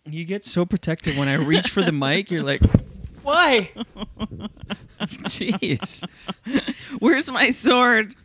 [0.05, 2.31] You get so protective when I reach for the mic.
[2.31, 2.61] You're like,
[3.23, 3.71] why?
[5.01, 6.07] Jeez.
[6.99, 8.15] Where's my sword?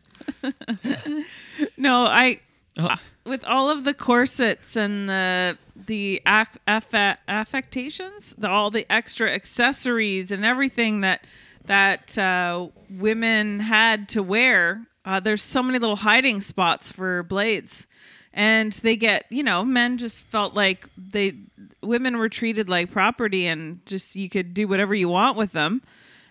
[1.77, 2.39] no, I.
[2.79, 2.85] Oh.
[2.87, 8.87] uh, With all of the corsets and the the ac- affa- affectations, the, all the
[8.91, 11.25] extra accessories and everything that
[11.67, 17.87] that uh, women had to wear, uh, there's so many little hiding spots for blades,
[18.33, 21.35] and they get you know men just felt like they
[21.83, 25.83] women were treated like property and just you could do whatever you want with them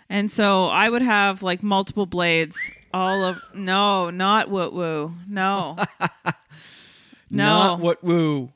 [0.10, 5.14] And so I would have like multiple blades all of no, not woot woo.
[5.28, 5.78] No.
[7.30, 7.46] no.
[7.46, 8.52] Not what woo.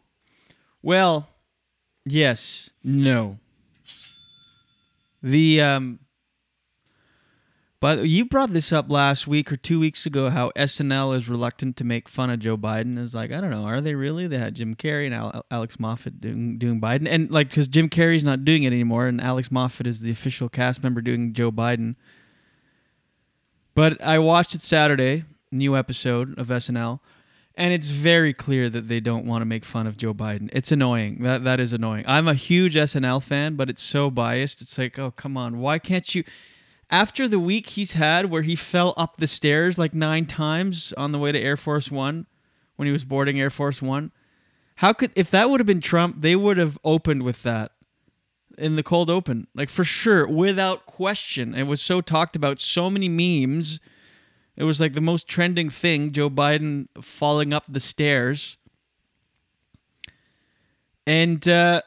[0.81, 1.29] Well,
[2.05, 3.39] yes, no.
[5.23, 5.99] The um
[7.85, 11.77] but you brought this up last week or two weeks ago how SNL is reluctant
[11.77, 12.97] to make fun of Joe Biden.
[12.97, 14.25] It's like I don't know, are they really?
[14.25, 18.23] They had Jim Carrey and Alex Moffat doing doing Biden, and like because Jim Carrey's
[18.23, 21.95] not doing it anymore, and Alex Moffat is the official cast member doing Joe Biden.
[23.75, 27.01] But I watched it Saturday, new episode of SNL,
[27.53, 30.49] and it's very clear that they don't want to make fun of Joe Biden.
[30.53, 31.21] It's annoying.
[31.21, 32.05] That that is annoying.
[32.07, 34.59] I'm a huge SNL fan, but it's so biased.
[34.63, 36.23] It's like, oh come on, why can't you?
[36.89, 41.11] After the week he's had, where he fell up the stairs like nine times on
[41.11, 42.27] the way to Air Force One,
[42.75, 44.11] when he was boarding Air Force One,
[44.77, 47.71] how could if that would have been Trump, they would have opened with that
[48.57, 51.55] in the cold open, like for sure, without question.
[51.55, 53.79] It was so talked about, so many memes.
[54.55, 58.57] It was like the most trending thing Joe Biden falling up the stairs.
[61.07, 61.81] And uh,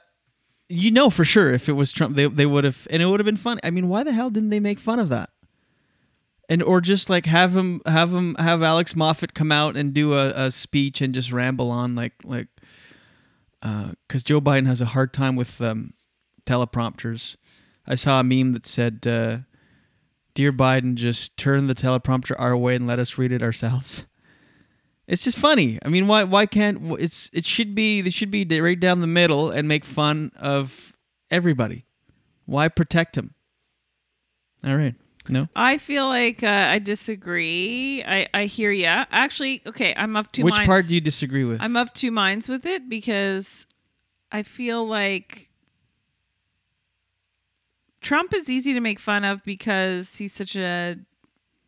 [0.68, 3.20] you know for sure if it was Trump, they, they would have, and it would
[3.20, 3.58] have been fun.
[3.62, 5.30] I mean, why the hell didn't they make fun of that?
[6.48, 10.14] And or just like have him, have him, have Alex Moffat come out and do
[10.14, 12.48] a, a speech and just ramble on like like,
[13.60, 15.92] because Joe Biden has a hard time with um,
[16.46, 17.36] teleprompters.
[17.86, 19.38] I saw a meme that said, uh,
[20.32, 24.06] "Dear Biden, just turn the teleprompter our way and let us read it ourselves."
[25.08, 25.78] It's just funny.
[25.82, 29.06] I mean, why why can't it's it should be they should be right down the
[29.06, 30.94] middle and make fun of
[31.30, 31.86] everybody.
[32.44, 33.34] Why protect him?
[34.64, 34.94] All right.
[35.30, 35.48] No.
[35.56, 38.02] I feel like uh, I disagree.
[38.02, 38.86] I, I hear you.
[38.86, 40.66] Actually, okay, I'm of two Which minds.
[40.66, 41.60] part do you disagree with?
[41.60, 43.66] I'm of two minds with it because
[44.32, 45.50] I feel like
[48.00, 50.96] Trump is easy to make fun of because he's such a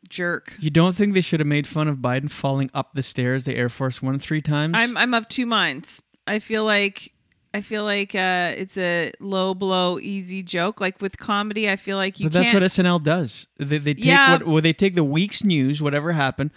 [0.09, 0.57] jerk.
[0.59, 3.57] You don't think they should have made fun of Biden falling up the stairs, the
[3.57, 4.73] Air Force One, three times?
[4.77, 6.03] I'm I'm of two minds.
[6.27, 7.13] I feel like
[7.53, 10.81] I feel like uh, it's a low blow, easy joke.
[10.81, 13.47] Like with comedy, I feel like you but that's what SNL does.
[13.59, 14.33] They, they take Yeah.
[14.33, 16.53] what well, they take the week's news, whatever happened.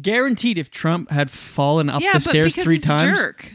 [0.00, 3.52] Guaranteed, if Trump had fallen up yeah, the stairs three times, jerk.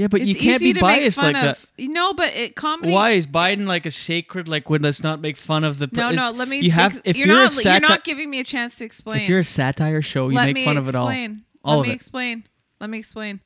[0.00, 1.42] Yeah, but it's you can't be biased like of,
[1.76, 1.86] that.
[1.90, 2.90] No, but it comedy.
[2.90, 4.48] Why is Biden like a sacred?
[4.48, 5.88] Like, when let's not make fun of the.
[5.88, 6.30] pre- No, no.
[6.30, 6.60] Let me.
[6.60, 7.66] You have if you're, you're, not.
[7.66, 9.20] a you're not giving me a chance to explain.
[9.20, 11.06] If you're a satire show, you Let make fun of it all.
[11.06, 11.42] explain.
[11.62, 11.96] All Let of me it.
[11.96, 12.44] explain.
[12.80, 13.40] Let me explain.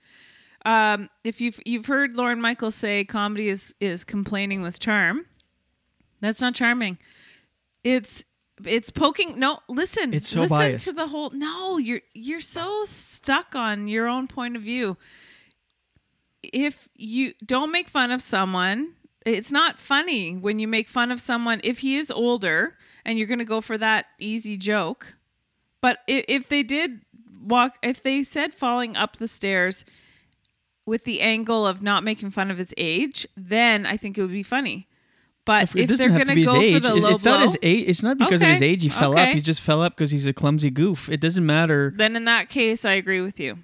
[0.64, 5.26] Um, if you've you've heard Lorne Michaels say comedy is is complaining with charm,
[6.20, 6.98] that's not charming.
[7.82, 8.22] It's
[8.64, 9.40] it's poking.
[9.40, 10.14] No, listen.
[10.14, 10.84] It's so listen biased.
[10.84, 11.30] to the whole.
[11.30, 14.96] No, you're you're so stuck on your own point of view.
[16.53, 21.20] If you don't make fun of someone, it's not funny when you make fun of
[21.20, 25.16] someone if he is older and you're going to go for that easy joke.
[25.80, 27.01] But i- if they did
[27.42, 29.84] walk, if they said falling up the stairs
[30.86, 34.32] with the angle of not making fun of his age, then I think it would
[34.32, 34.88] be funny.
[35.47, 36.74] But It if they're going to to be his go age.
[36.74, 37.84] for the low it's not his age.
[37.86, 39.28] It's not because of his age he fell up.
[39.28, 41.11] He just fell up because he's a clumsy goof.
[41.11, 41.92] It doesn't matter.
[41.95, 43.59] then in that case, I agree with you.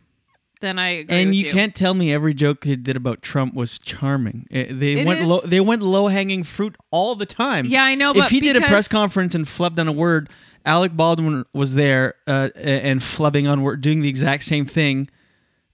[0.60, 3.54] Then I agree And with you, can't tell me every joke they did about Trump
[3.54, 4.46] was charming.
[4.50, 5.40] Eh, They It went is- low.
[5.40, 7.66] They went low hanging fruit all the time.
[7.66, 10.28] Yeah, I know, If he did a press conference and flubbed on a word,
[10.66, 15.08] Alec Baldwin was there uh, and flubbing on word, doing the exact same thing.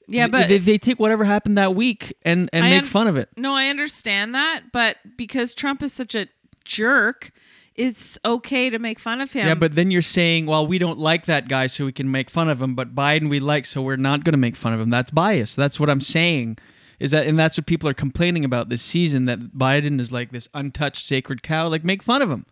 [0.08, 3.08] Yeah, but they, they take whatever happened that week and and I make un- fun
[3.08, 3.28] of it.
[3.36, 6.28] No, I understand that, but because Trump is such a
[6.64, 7.32] jerk,
[7.76, 9.46] it's okay to make fun of him.
[9.46, 12.30] Yeah, but then you're saying, well, we don't like that guy, so we can make
[12.30, 12.74] fun of him.
[12.74, 14.90] But Biden we like, so we're not going to make fun of him.
[14.90, 15.54] That's bias.
[15.54, 16.58] That's what I'm saying.
[16.98, 20.32] Is that and that's what people are complaining about this season that Biden is like
[20.32, 21.68] this untouched sacred cow.
[21.68, 22.46] Like make fun of him.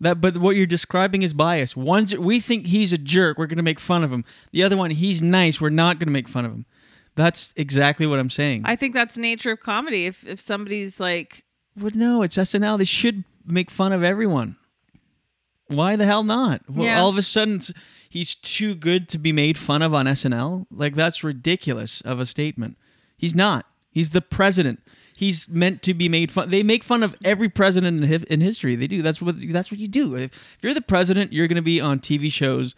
[0.00, 1.76] That, but what you're describing is bias.
[1.76, 3.38] One, we think he's a jerk.
[3.38, 4.24] We're going to make fun of him.
[4.52, 5.60] The other one, he's nice.
[5.60, 6.66] We're not going to make fun of him.
[7.16, 8.62] That's exactly what I'm saying.
[8.64, 10.06] I think that's nature of comedy.
[10.06, 11.44] If if somebody's like,
[11.76, 12.78] Well, no, it's SNL.
[12.78, 14.56] They should make fun of everyone.
[15.68, 16.62] Why the hell not?
[16.68, 17.00] Well, Yeah.
[17.00, 17.60] all of a sudden,
[18.08, 20.66] he's too good to be made fun of on SNL.
[20.70, 22.76] Like that's ridiculous of a statement.
[23.16, 23.66] He's not.
[23.90, 24.80] He's the president.
[25.16, 26.50] He's meant to be made fun.
[26.50, 28.74] They make fun of every president in, hi- in history.
[28.76, 29.00] They do.
[29.00, 29.36] That's what.
[29.52, 30.16] That's what you do.
[30.16, 30.24] If,
[30.56, 32.74] if you're the president, you're going to be on TV shows.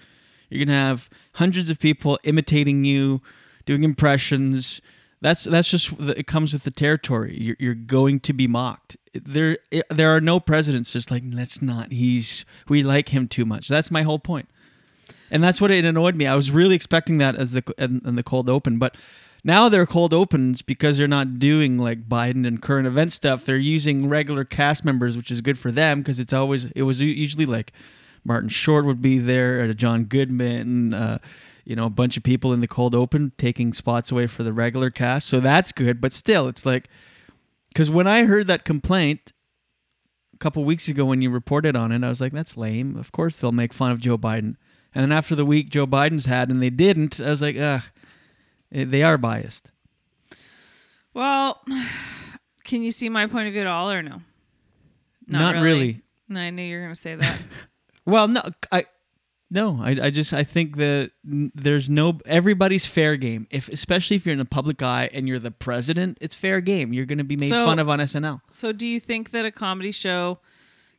[0.51, 3.21] You're going to have hundreds of people imitating you,
[3.64, 4.81] doing impressions.
[5.21, 7.37] That's that's just it comes with the territory.
[7.41, 8.97] You're, you're going to be mocked.
[9.14, 9.57] There
[9.89, 11.91] there are no presidents just like let's not.
[11.91, 13.69] He's we like him too much.
[13.69, 14.49] That's my whole point.
[15.31, 16.27] And that's what it annoyed me.
[16.27, 18.97] I was really expecting that as the in the cold open, but
[19.47, 23.45] Now they're cold opens because they're not doing like Biden and current event stuff.
[23.45, 27.01] They're using regular cast members, which is good for them because it's always it was
[27.01, 27.73] usually like
[28.25, 31.19] Martin Short would be there, or John Goodman, uh,
[31.67, 34.53] you know, a bunch of people in the cold open taking spots away for the
[34.53, 35.27] regular cast.
[35.27, 36.89] So that's good, but still, it's like
[37.69, 39.33] because when I heard that complaint
[40.33, 42.97] a couple weeks ago when you reported on it, I was like, that's lame.
[42.97, 44.55] Of course they'll make fun of Joe Biden.
[44.95, 47.83] And then after the week Joe Biden's had and they didn't, I was like, ugh,
[48.73, 49.73] eh, they are biased.
[51.12, 51.61] Well,
[52.64, 54.23] can you see my point of view at all or no?
[55.27, 56.03] Not really.
[56.29, 57.43] No, I knew you were going to say that.
[58.09, 58.41] Well, no,
[58.71, 58.87] I
[59.51, 63.47] no, I, I just I think that there's no everybody's fair game.
[63.51, 66.93] If especially if you're in the public eye and you're the president, it's fair game.
[66.93, 68.41] You're going to be made So- fun of on SNL.
[68.51, 70.41] so, do you think that a comedy show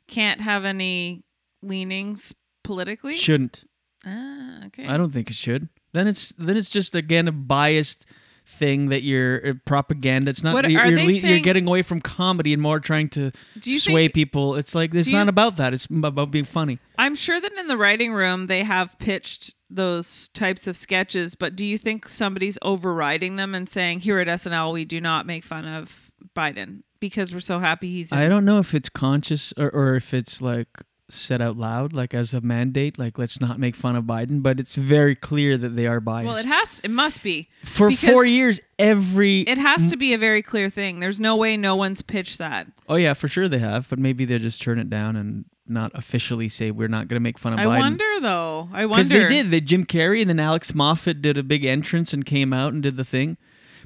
[0.08, 1.24] can't have any
[1.62, 2.34] leanings
[2.64, 3.16] politically?
[3.16, 3.64] Shouldn't.
[4.06, 4.88] Ah, okay.
[4.88, 5.68] I don't think it should.
[5.94, 8.06] Then it's then it's just again a biased
[8.48, 10.30] thing that you're uh, propaganda.
[10.30, 10.54] It's not.
[10.54, 13.32] What- you're, are you're, they le- you're getting away from comedy and more trying to
[13.62, 14.56] sway think- people.
[14.56, 15.74] It's like it's do you- not about that.
[15.74, 16.80] It's about being funny.
[16.98, 21.56] I'm sure that in the writing room they have pitched those types of sketches, but
[21.56, 25.44] do you think somebody's overriding them and saying, here at SNL, we do not make
[25.44, 29.54] fun of Biden because we're so happy he's in I don't know if it's conscious
[29.58, 30.68] or, or if it's like
[31.10, 34.42] said out loud, like as a mandate, like let's not make fun of Biden.
[34.44, 36.28] But it's very clear that they are biased.
[36.28, 36.82] Well, it has.
[36.84, 41.00] It must be For four years, every It has to be a very clear thing.
[41.00, 42.68] There's no way no one's pitched that.
[42.90, 45.92] Oh yeah, for sure they have, but maybe they just turn it down and not
[45.94, 47.68] officially say we're not going to make fun of I Biden.
[47.68, 48.70] I wonder though.
[48.72, 49.52] I wonder Because they did.
[49.52, 52.82] They Jim Carrey and then Alex Moffat did a big entrance and came out and
[52.82, 53.38] did the thing.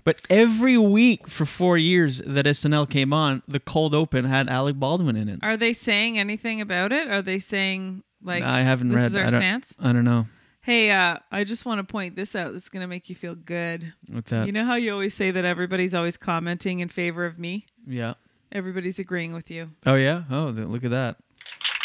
[0.03, 4.77] But every week for four years that SNL came on, the cold open had Alec
[4.77, 5.39] Baldwin in it.
[5.43, 7.07] Are they saying anything about it?
[7.09, 9.05] Are they saying like I haven't this read.
[9.07, 9.75] is our I stance?
[9.79, 10.27] I don't know.
[10.63, 12.53] Hey, uh, I just want to point this out.
[12.53, 13.93] This is gonna make you feel good.
[14.09, 14.45] What's that?
[14.45, 17.65] You know how you always say that everybody's always commenting in favor of me?
[17.87, 18.13] Yeah.
[18.51, 19.71] Everybody's agreeing with you.
[19.85, 20.23] Oh yeah.
[20.29, 21.17] Oh, look at that.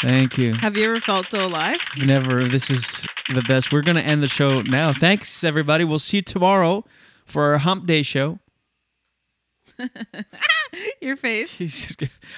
[0.01, 0.53] Thank you.
[0.53, 1.79] Have you ever felt so alive?
[1.97, 2.47] Never.
[2.47, 3.71] This is the best.
[3.71, 4.93] We're gonna end the show now.
[4.93, 5.83] Thanks everybody.
[5.83, 6.85] We'll see you tomorrow
[7.27, 8.39] for our Hump Day show.
[11.01, 11.55] Your face.
[11.57, 11.95] Jesus,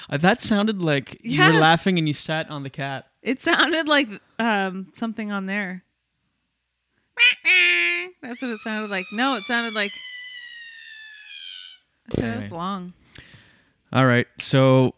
[0.09, 1.53] Uh, that sounded like you Yeah.
[1.53, 3.07] were laughing and you sat on the cat.
[3.21, 4.09] It sounded like
[4.39, 5.83] um something on there.
[8.21, 9.05] That's what it sounded like.
[9.11, 9.91] No, it sounded like
[12.11, 12.49] thought was Anyway.
[12.57, 12.93] long.
[13.93, 14.27] All right.
[14.39, 14.95] So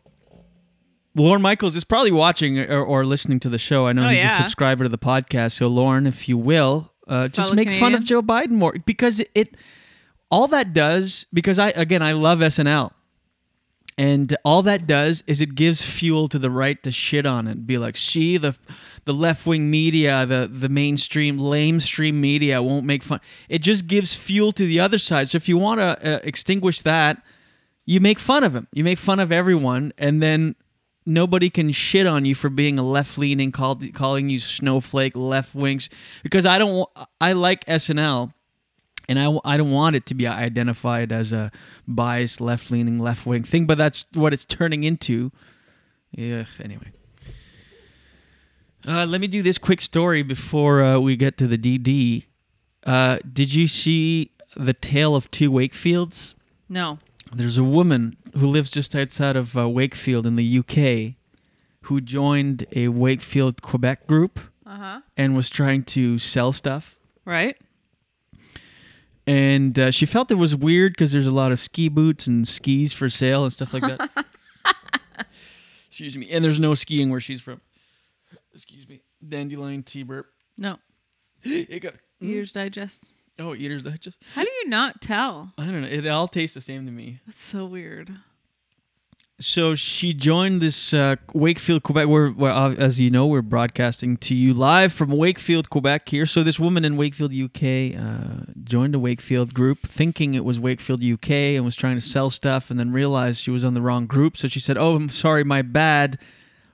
[1.15, 3.87] Lorne Michaels is probably watching or, or listening to the show.
[3.87, 5.53] I know Oh, he's a subscriber to the podcast.
[5.53, 9.19] So Lorne, if you will, uh, just Fellow make fun of Joe Biden more because
[9.19, 9.55] it, it
[10.31, 12.91] all that does because I again I love SNL.
[13.97, 17.67] And all that does is it gives fuel to the right to shit on it.
[17.67, 18.57] Be like, see the
[19.05, 23.19] the left wing media, the the mainstream lamestream media won't make fun.
[23.49, 25.29] It just gives fuel to the other side.
[25.29, 27.21] So if you want to uh, extinguish that,
[27.85, 28.67] you make fun of him.
[28.71, 30.55] You make fun of everyone, and then
[31.05, 35.89] nobody can shit on you for being a left leaning, calling you snowflake, left wings.
[36.23, 36.89] Because I don't.
[37.19, 38.33] I like SNL,
[39.11, 41.51] and I, I don't want it to be identified as a
[41.87, 43.65] biased left leaning, left wing thing.
[43.65, 45.31] But that's what it's turning into.
[46.11, 46.45] Yeah.
[46.63, 46.91] Anyway.
[48.87, 52.25] Uh, let me do this quick story before uh, we get to the DD.
[52.85, 56.33] Uh, did you see the tale of two Wakefields?
[56.67, 56.97] No.
[57.33, 61.15] There's a woman who lives just outside of uh, Wakefield in the UK
[61.85, 65.01] who joined a Wakefield Quebec group Uh-huh.
[65.15, 66.97] and was trying to sell stuff.
[67.25, 67.55] Right?
[69.27, 72.47] And uh, she felt it was weird because there's a lot of ski boots and
[72.47, 74.25] skis for sale and stuff like that.
[75.89, 76.29] Excuse me.
[76.31, 77.61] And there's no skiing where she's from.
[78.53, 79.01] Excuse me.
[79.27, 80.27] Dandelion tea burp.
[80.57, 80.77] No.
[81.41, 81.97] Hiccup.
[82.19, 83.13] Eaters Digest.
[83.39, 84.21] Oh, Eater's Digest.
[84.35, 85.53] How do you not tell?
[85.57, 85.87] I don't know.
[85.87, 87.19] It all tastes the same to me.
[87.27, 88.11] That's so weird.
[89.41, 92.07] So she joined this uh, Wakefield, Quebec.
[92.07, 96.09] Where, where as you know, we're broadcasting to you live from Wakefield, Quebec.
[96.09, 100.59] Here, so this woman in Wakefield, UK, uh, joined a Wakefield group, thinking it was
[100.59, 103.81] Wakefield, UK, and was trying to sell stuff, and then realized she was on the
[103.81, 104.37] wrong group.
[104.37, 106.19] So she said, "Oh, I'm sorry, my bad."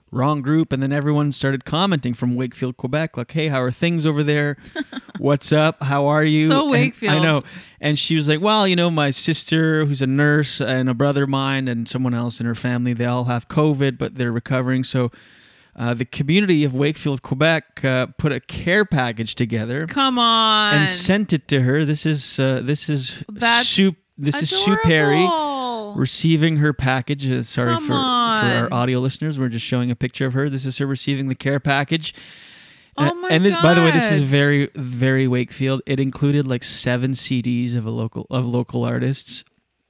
[0.10, 4.06] Wrong group, and then everyone started commenting from Wakefield, Quebec, like, "Hey, how are things
[4.06, 4.56] over there?
[5.18, 5.84] What's up?
[5.84, 7.14] How are you?" So And- Wakefield.
[7.14, 7.44] I know.
[7.82, 11.24] And she was like, Well, you know, my sister, who's a nurse, and a brother
[11.24, 14.84] of mine, and someone else in her family, they all have COVID, but they're recovering.
[14.86, 15.12] So
[15.76, 20.74] uh, the community of Wakefield, Quebec, uh, put a care package together Come on.
[20.76, 21.84] and sent it to her.
[21.86, 23.94] This is uh, this is That's Sue.
[24.18, 25.28] This is Sue Perry
[25.96, 27.30] receiving her package.
[27.30, 27.94] Uh, sorry Come for
[28.28, 29.40] for our audio listeners.
[29.40, 30.50] We're just showing a picture of her.
[30.50, 32.14] This is her receiving the care package.
[32.98, 35.82] Oh my and this, by the way, this is very, very Wakefield.
[35.86, 39.44] It included like seven CDs of a local of local artists,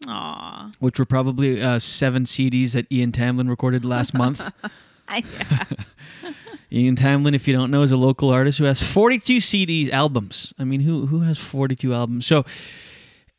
[0.07, 0.71] Aw.
[0.79, 4.51] which were probably uh, seven CDs that Ian Tamblyn recorded last month.
[6.71, 10.53] Ian Tamblyn, if you don't know, is a local artist who has 42 CDs albums.
[10.59, 12.25] I mean, who who has 42 albums?
[12.25, 12.43] So,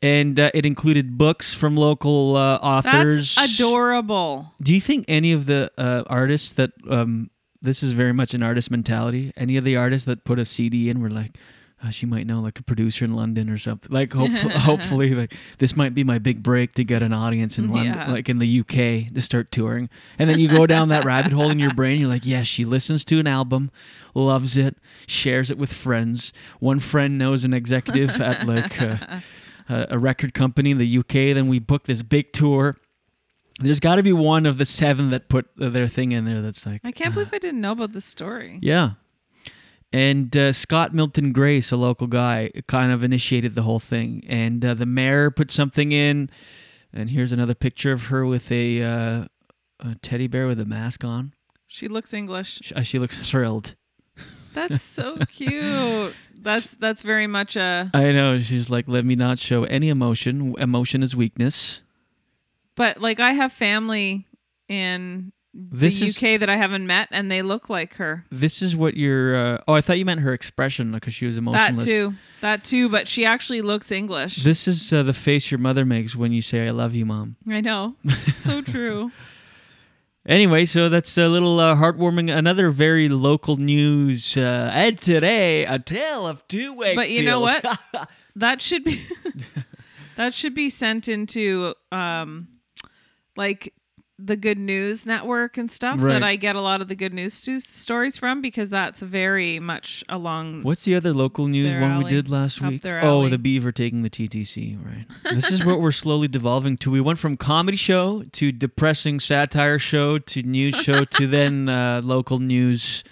[0.01, 3.35] and uh, it included books from local uh, authors.
[3.35, 4.53] That's adorable.
[4.61, 7.29] Do you think any of the uh, artists that um,
[7.61, 9.33] this is very much an artist mentality?
[9.35, 11.37] Any of the artists that put a CD in were like,
[11.81, 13.89] uh, she might know like a producer in London or something.
[13.91, 17.69] Like, hopefully, hopefully, like this might be my big break to get an audience in
[17.69, 18.11] London, Yeah.
[18.11, 19.89] like in the UK, to start touring.
[20.17, 21.99] And then you go down that rabbit hole in your brain.
[21.99, 23.71] You're like, yes, she listens to an album,
[24.13, 24.77] loves it,
[25.07, 26.33] shares it with friends.
[26.59, 28.81] One friend knows an executive at like.
[28.81, 28.97] Uh,
[29.69, 31.35] a a record company in the UK.
[31.35, 32.75] Then we booked this big tour.
[33.61, 36.65] There's got to be one of the seven that put their thing in there that's
[36.65, 38.59] like, I can't believe I didn't know about this story.
[38.61, 38.91] yeah.
[39.91, 44.23] And uh, Scott Milton Grace, a local guy, kind of initiated the whole thing.
[44.27, 46.29] And uh, the mayor put something in.
[46.93, 49.25] And here's another picture of her with a, uh,
[49.79, 51.33] a teddy bear with a mask on.
[51.65, 52.59] She looks English.
[52.63, 53.75] She, she looks thrilled.
[54.67, 56.13] That's so cute.
[56.41, 57.89] That's that's very much a.
[57.93, 58.39] I know.
[58.39, 60.55] She's like, let me not show any emotion.
[60.57, 61.81] Emotion is weakness.
[62.75, 64.25] But like I have family
[64.69, 68.25] in This the is- UK that I haven't met, and they look like her.
[68.31, 69.35] This is what you're.
[69.35, 71.83] Uh, oh, I thought you meant her expression because she was emotionless.
[71.83, 72.13] That too.
[72.41, 72.87] That too.
[72.87, 74.37] But she actually looks English.
[74.43, 77.35] This is uh, the face your mother makes when you say "I love you, mom."
[77.49, 77.95] I know.
[78.37, 79.11] so true.
[80.29, 82.31] Anyway, so that's a little uh, heartwarming.
[82.31, 84.37] Another very local news.
[84.37, 86.95] Uh, and today, a tale of two Wakefields.
[86.95, 87.65] But you know what?
[88.35, 89.03] that should be
[90.17, 92.47] that should be sent into um
[93.35, 93.73] like
[94.21, 96.13] the Good News Network and stuff Right.
[96.13, 99.59] that I get a lot of the good news sto- stories from because that's very
[99.59, 100.63] much along.
[100.63, 102.85] What's the other local news one we did last week?
[102.85, 104.77] Oh, the Beaver taking the TTC.
[104.83, 105.05] Right.
[105.33, 106.91] this is what we're slowly devolving to.
[106.91, 112.01] We went from comedy show to depressing satire show to news show to then uh,
[112.03, 113.03] local news.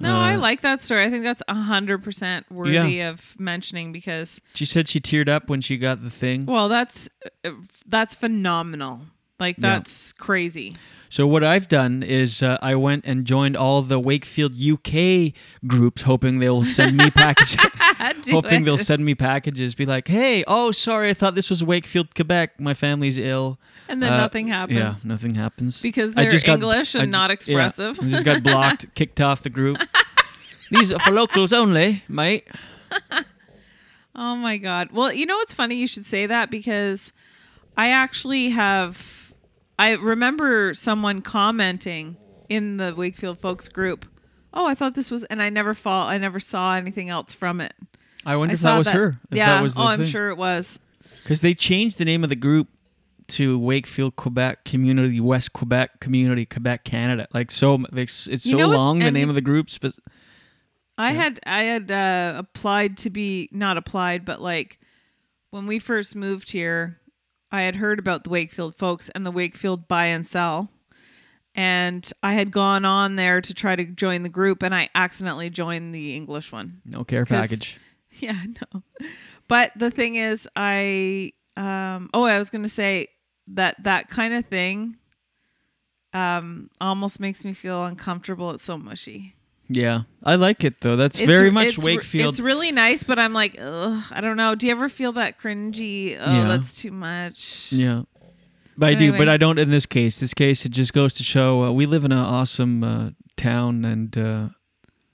[0.00, 1.04] No, I Uh, like that story.
[1.04, 5.60] I think that's hundred percent worthy of mentioning because She said she teared up when
[5.60, 6.46] she got the thing.
[6.46, 7.08] well, that's
[7.44, 7.50] uh,
[7.86, 9.02] that's phenomenal.
[9.40, 9.74] Like Yeah.
[9.74, 10.76] that's crazy.
[11.08, 15.32] So what I've done is uh, I went and joined all the Wakefield UK
[15.66, 17.56] groups, hoping they'll send me packages.
[18.30, 18.64] Hoping it.
[18.64, 19.74] they'll send me packages.
[19.76, 22.58] Be like, hey, oh, sorry, I thought this was Wakefield, Quebec.
[22.60, 23.58] My family's ill.
[23.88, 24.76] And then Uh, nothing happens.
[24.78, 28.00] Yeah, nothing happens Because they're just got- English and ju- not yeah, expressive.
[28.00, 29.78] I just got blocked, kicked off the group.
[30.70, 32.48] These are for locals only, mate.
[34.16, 34.90] Oh my god.
[34.92, 35.76] Well, you know what's funny?
[35.76, 37.12] You should say that because
[37.76, 39.23] I actually have.
[39.78, 42.16] I remember someone commenting
[42.48, 44.06] in the Wakefield folks group.
[44.52, 46.06] Oh, I thought this was, and I never fall.
[46.06, 47.74] I never saw anything else from it.
[48.24, 49.20] I wonder I if that was her.
[49.30, 49.46] If yeah.
[49.46, 50.06] that was the oh, I'm thing.
[50.06, 50.78] sure it was.
[51.22, 52.68] Because they changed the name of the group
[53.26, 57.26] to Wakefield Quebec Community, West Quebec Community, Quebec Canada.
[57.32, 59.92] Like so, it's, it's so long the name of the groups, but
[60.96, 64.78] I had I had uh, applied to be not applied, but like
[65.50, 67.00] when we first moved here,
[67.54, 70.70] I had heard about the Wakefield folks and the Wakefield buy and sell.
[71.54, 75.50] And I had gone on there to try to join the group and I accidentally
[75.50, 76.82] joined the English one.
[76.84, 77.78] no care package.
[78.16, 78.40] Yeah,
[78.72, 78.82] no.
[79.48, 83.08] But the thing is I um oh, I was going to say
[83.48, 84.96] that that kind of thing
[86.12, 88.50] um almost makes me feel uncomfortable.
[88.52, 89.34] It's so mushy.
[89.68, 90.96] Yeah, I like it though.
[90.96, 92.34] That's It's- very much it's Wakefield.
[92.34, 94.54] It's really nice, but I'm like, ugh, I don't know.
[94.54, 96.18] Do you ever feel that cringy?
[96.20, 96.48] Oh, Yeah.
[96.48, 97.68] that's too much.
[97.72, 98.02] Yeah.
[98.76, 100.18] But I do, but I don't in this case.
[100.18, 103.84] This case, it just goes to show uh, we live in an awesome uh, town,
[103.84, 104.48] and uh,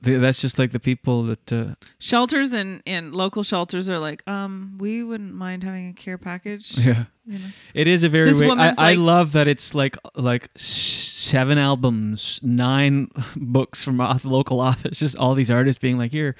[0.02, 1.52] that's just like the people that.
[1.52, 6.18] Uh, Shelters and, and local shelters are like, um, we wouldn't mind having a care
[6.18, 6.76] package.
[6.78, 7.46] yeah, You know?
[7.74, 8.26] it is a very.
[8.26, 14.60] This I, woman's I love that it's like like seven albums, nine books from local
[14.60, 16.36] authors, just all these artists being like, "Here,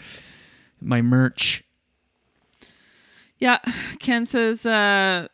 [0.81, 1.65] my merch."
[3.41, 3.59] Yeah.
[3.99, 5.27] Ken says, uh,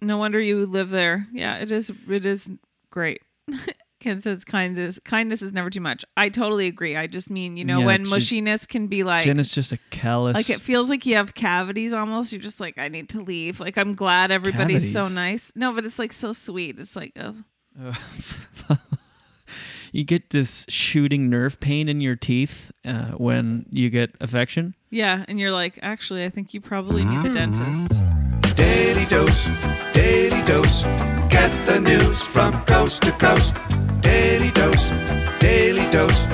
[0.00, 1.26] no wonder you live there.
[1.32, 1.92] Yeah, it is.
[2.08, 2.50] It is
[2.90, 3.20] great.
[4.00, 6.04] Ken says kindness kindness is never too much.
[6.16, 6.94] I totally agree.
[6.96, 9.72] I just mean, you know, Yeah, when she- mushiness can be like Jen is just
[9.72, 10.34] a callous.
[10.34, 12.32] like it feels like you have cavities almost.
[12.32, 13.58] You're just like, I need to leave.
[13.60, 15.50] Like I'm glad everybody's so nice.
[15.56, 16.78] No, but it's like so sweet.
[16.78, 17.34] It's like oh
[19.92, 24.74] you get this shooting nerve pain in your teeth uh, when you get affection.
[24.90, 28.00] yeah, and you're like, actually I think you probably need the dentist.
[28.56, 29.46] Daily dose,
[29.94, 30.82] daily dose.
[31.30, 33.54] Get the news from coast to coast.
[34.00, 34.88] Daily dose,
[35.40, 36.26] daily dose.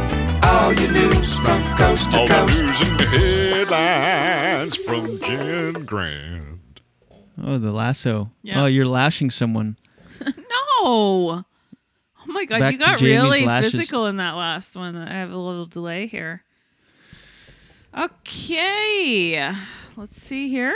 [0.42, 2.54] All your news from coast to All coast.
[2.54, 6.80] the news and headlines from Jen Grant.
[7.42, 8.30] Oh, the lasso.
[8.42, 8.62] Yeah.
[8.62, 9.76] Oh, you're lashing someone.
[10.26, 10.44] No.
[10.86, 11.44] Oh
[12.26, 13.70] my god, Back you to got Jamie's really lashes.
[13.72, 14.96] physical in that last one.
[14.96, 16.42] I have a little delay here.
[17.96, 19.50] Okay.
[19.96, 20.74] Let's see here.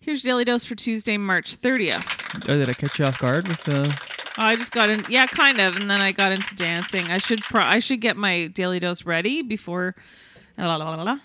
[0.00, 2.48] Here's Daily Dose for Tuesday, March 30th.
[2.48, 3.92] Oh, did I catch you off guard with uh
[4.38, 7.06] Oh, I just got in, yeah, kind of, and then I got into dancing.
[7.06, 9.94] I should, pro- I should get my daily dose ready before.
[10.56, 11.18] La, la, la.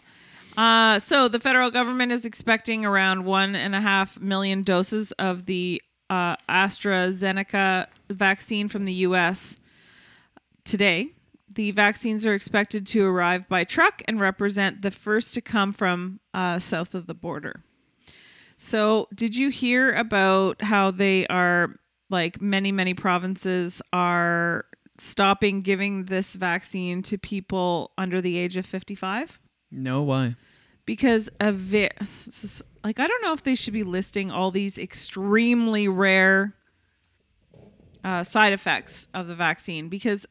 [0.58, 5.45] Uh, so the federal government is expecting around one and a half million doses of
[5.45, 9.58] the uh, AstraZeneca vaccine from the U.S.
[10.66, 11.10] today.
[11.53, 16.20] The vaccines are expected to arrive by truck and represent the first to come from
[16.34, 17.64] uh, south of the border.
[18.58, 21.76] So, did you hear about how they are
[22.10, 24.66] like many many provinces are
[24.97, 29.39] stopping giving this vaccine to people under the age of 55
[29.72, 30.36] No, why?
[30.86, 31.91] because of vi-
[32.26, 36.55] is- like I don't know if they should be listing all these extremely rare
[38.03, 40.26] uh, side effects of the vaccine because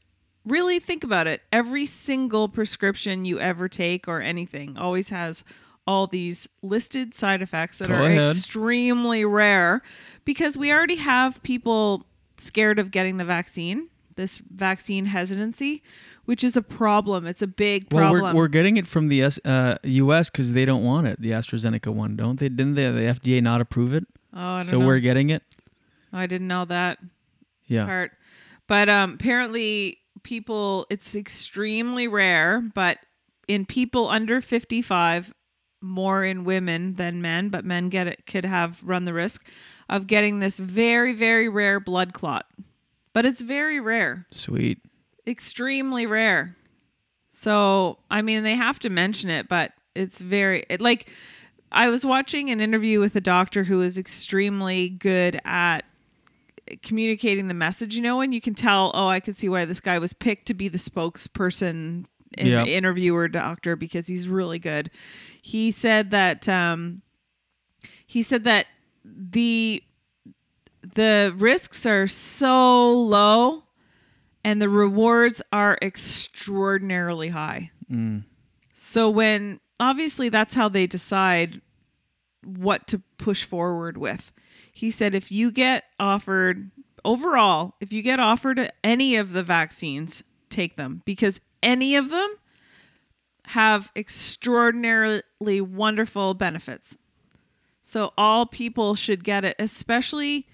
[0.44, 5.44] really think about it every single prescription you ever take or anything always has
[5.86, 8.28] all these listed side effects that Go are ahead.
[8.28, 9.82] extremely rare
[10.24, 12.06] because we already have people
[12.38, 15.82] scared of getting the vaccine this vaccine hesitancy
[16.24, 19.22] which is a problem it's a big Well, problem we're, we're getting it from the
[19.22, 20.28] S, uh, U.S.
[20.30, 21.20] because they don't want it.
[21.20, 22.48] The AstraZeneca one, don't they?
[22.48, 24.04] Didn't they, the FDA not approve it?
[24.34, 24.86] Oh, I don't so know.
[24.86, 25.42] we're getting it.
[26.12, 26.98] I didn't know that
[27.68, 27.84] Yeah.
[27.84, 28.12] part.
[28.66, 32.98] But um, apparently, people, it's extremely rare, but
[33.46, 35.32] in people under 55,
[35.80, 39.46] more in women than men, but men get it, could have run the risk
[39.88, 42.46] of getting this very, very rare blood clot.
[43.12, 44.78] But it's very rare, Sweet.
[45.26, 46.56] extremely rare.
[47.32, 51.10] So, I mean, they have to mention it, but it's very, it, like,
[51.72, 55.84] I was watching an interview with a doctor who was extremely good at
[56.82, 59.80] communicating the message, you know, and you can tell, oh, I could see why this
[59.80, 62.06] guy was picked to be the spokesperson,
[62.36, 62.64] in, Yeah.
[62.64, 64.90] interviewer, doctor, because he's really good.
[65.42, 67.02] He said that, um,
[68.06, 68.66] he said that
[69.04, 69.82] the
[70.94, 73.64] the risks are so low
[74.44, 77.72] and the rewards are extraordinarily high.
[77.90, 78.24] Mm.
[78.74, 81.60] So when obviously that's how they decide
[82.44, 84.32] what to push forward with.
[84.72, 86.70] He said if you get offered
[87.04, 92.36] overall, if you get offered any of the vaccines, take them because any of them
[93.48, 96.96] have extraordinarily wonderful benefits.
[97.82, 100.46] So all people should get it, especially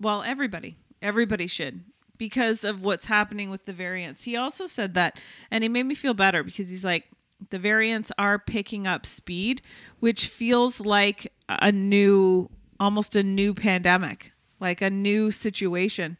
[0.00, 0.76] well everybody.
[1.00, 1.84] Everybody should
[2.18, 4.24] because of what's happening with the variants.
[4.24, 5.18] He also said that
[5.50, 7.04] and it made me feel better because he's like
[7.50, 9.62] the variants are picking up speed,
[10.00, 12.50] which feels like a new
[12.80, 16.18] almost a new pandemic, like a new situation.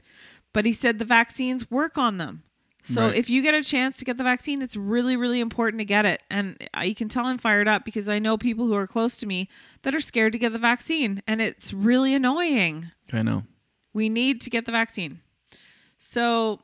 [0.52, 2.42] But he said the vaccines work on them.
[2.88, 3.16] So Right.
[3.16, 6.06] if you get a chance to get the vaccine, it's really, really important to get
[6.06, 6.22] it.
[6.30, 9.16] And I- you can tell I'm fired up because I know people who are close
[9.18, 9.48] to me
[9.82, 11.22] that are scared to get the vaccine.
[11.26, 12.90] And it's really annoying.
[13.12, 13.44] I know.
[13.92, 15.20] We need to get the vaccine.
[15.98, 16.60] So,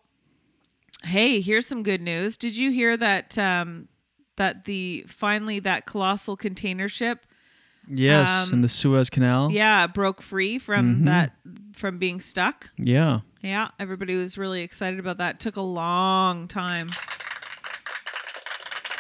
[1.03, 2.37] hey, here's some good news.
[2.37, 3.89] Did you hear that um,
[4.37, 7.27] that the finally that colossal container ship
[7.87, 9.51] Yes, Um, in the Suez Canal.
[9.53, 11.05] yeah, broke free from Mhm.
[11.05, 11.35] that
[11.75, 12.71] from being stuck.
[12.79, 13.21] Yeah.
[13.45, 15.35] Yeah, everybody was really excited about that.
[15.35, 16.89] It took a long time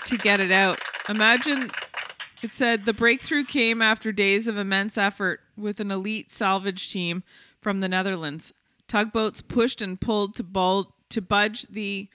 [0.05, 0.79] to get it out.
[1.09, 1.71] Imagine
[2.43, 7.23] it said the breakthrough came after days of immense effort with an elite salvage team
[7.59, 8.53] from the Netherlands.
[8.87, 12.11] Tugboats pushed and pulled to bul- to budge the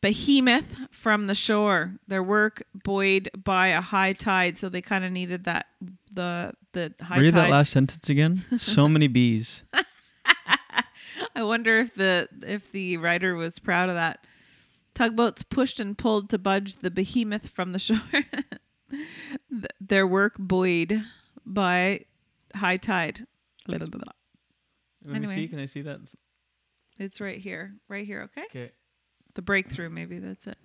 [0.00, 1.96] behemoth from the shore.
[2.06, 5.66] Their work buoyed by a high tide, so they kind of needed that
[6.12, 7.20] the the high tide.
[7.22, 7.46] Read tide.
[7.46, 8.44] that last sentence again.
[8.56, 9.64] So many bees.
[11.34, 14.26] I wonder if the if the writer was proud of that.
[14.94, 17.98] Tugboats pushed and pulled to budge the behemoth from the shore.
[19.80, 21.02] Their work buoyed
[21.44, 22.02] by
[22.54, 23.26] high tide.
[23.66, 25.18] Let Anyway.
[25.18, 25.48] me see.
[25.48, 26.00] Can I see that?
[26.98, 27.74] It's right here.
[27.88, 28.44] Right here, okay?
[28.50, 28.70] Okay.
[29.34, 30.56] The breakthrough, maybe that's it.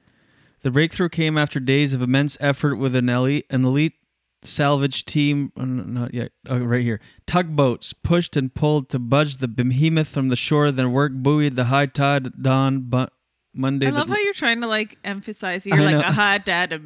[0.62, 3.96] The breakthrough came after days of immense effort with an elite, an elite
[4.42, 7.00] salvage team, oh, not yet, oh, right here.
[7.26, 11.66] Tugboats pushed and pulled to budge the behemoth from the shore, then work buoyed the
[11.66, 12.82] high tide dawn.
[12.90, 13.12] But
[13.54, 13.88] Monday.
[13.88, 15.66] I love how you're trying to like emphasize.
[15.66, 16.74] You're like a high tide.
[16.74, 16.78] I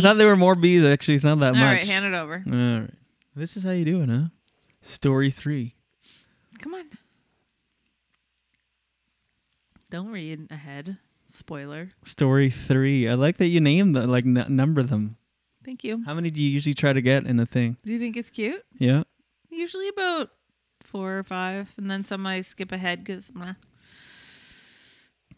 [0.00, 0.84] thought there were more bees.
[0.84, 1.62] Actually, it's not that All much.
[1.62, 2.42] All right, hand it over.
[2.46, 2.90] All right,
[3.34, 4.24] this is how you do it, huh?
[4.82, 5.74] Story three.
[6.58, 6.90] Come on.
[9.90, 10.98] Don't read ahead.
[11.26, 11.90] Spoiler.
[12.02, 13.08] Story three.
[13.08, 15.16] I like that you name the like n- number them.
[15.64, 16.02] Thank you.
[16.04, 17.76] How many do you usually try to get in a thing?
[17.84, 18.64] Do you think it's cute?
[18.78, 19.02] Yeah.
[19.50, 20.30] Usually about
[20.82, 23.32] four or five, and then some I skip ahead because.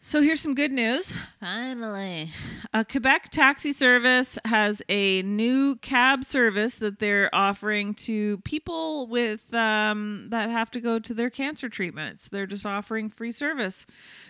[0.05, 1.13] So here's some good news.
[1.39, 2.29] Finally,
[2.73, 9.53] a Quebec taxi service has a new cab service that they're offering to people with
[9.53, 12.27] um, that have to go to their cancer treatments.
[12.27, 13.85] They're just offering free service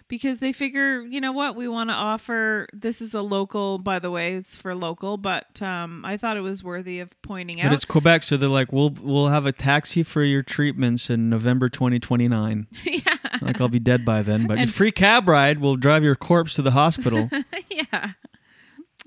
[0.07, 2.67] because they figure, you know what, we want to offer.
[2.71, 6.41] This is a local, by the way, it's for local, but um, I thought it
[6.41, 7.69] was worthy of pointing out.
[7.69, 11.32] But it's Quebec, so they're like, we'll we'll have a taxi for your treatments in
[11.32, 12.67] November 2029.
[12.84, 12.99] yeah.
[13.41, 16.53] Like I'll be dead by then, but And- free cab ride will drive your corpse
[16.55, 17.30] to the hospital.
[17.70, 18.11] yeah.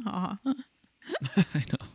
[0.07, 0.39] Aw.
[1.37, 1.87] I know.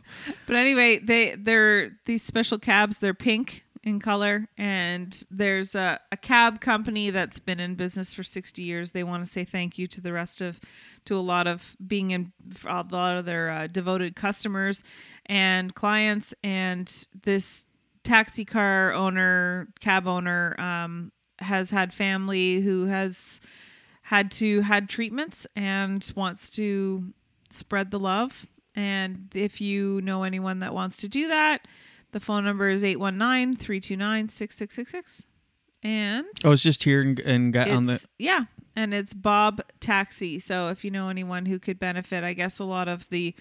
[0.46, 2.98] But anyway, they they're these special cabs.
[2.98, 8.22] They're pink in color, and there's a, a cab company that's been in business for
[8.22, 8.92] 60 years.
[8.92, 10.60] They want to say thank you to the rest of
[11.04, 12.32] to a lot of being in
[12.64, 14.84] a lot of their uh, devoted customers
[15.26, 16.32] and clients.
[16.44, 16.90] And
[17.24, 17.64] this
[18.04, 23.40] taxi car owner, cab owner, um, has had family who has
[24.12, 27.12] had to had treatments and wants to
[27.50, 31.66] spread the love and if you know anyone that wants to do that
[32.12, 35.26] the phone number is 819-329-6666
[35.82, 38.04] and oh, it's just here and, and got on the.
[38.18, 38.44] yeah
[38.76, 42.64] and it's bob taxi so if you know anyone who could benefit i guess a
[42.64, 43.34] lot of the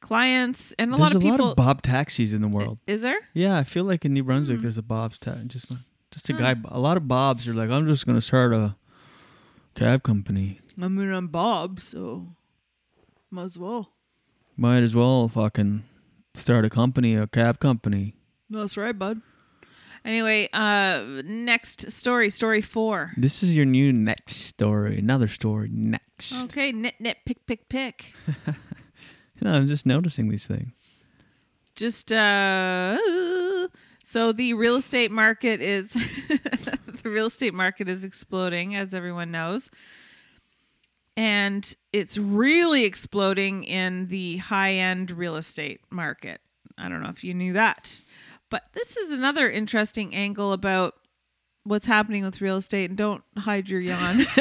[0.00, 2.78] clients and a There's lot of a people lot of Bob taxis in the world.
[2.86, 4.62] is there Yeah, I feel like in New Brunswick Hmm.
[4.62, 5.72] there's a Bob's ta- just
[6.10, 6.54] just a guy.
[6.66, 8.76] A lot of Bobs are like, I'm just gonna start a
[9.76, 10.60] cab company.
[10.80, 12.26] i mean i'm bob so
[13.30, 13.92] might as well
[14.56, 15.82] Might as well fucking
[16.34, 18.14] start a company, a cab company.
[18.50, 19.20] that's right bud
[20.04, 24.98] anyway uh next story story four This is your new next story.
[24.98, 26.44] Another story next.
[26.44, 28.12] Okay, nit nit pick pick pick.
[29.42, 30.72] No, I'm just noticing these things.
[31.74, 32.96] Just uh
[34.04, 35.92] so the real estate market is
[37.06, 39.70] the real estate market is exploding as everyone knows.
[41.16, 46.40] And it's really exploding in the high-end real estate market.
[46.76, 48.02] I don't know if you knew that.
[48.50, 50.94] But this is another interesting angle about
[51.62, 54.16] what's happening with real estate and don't hide your yawn.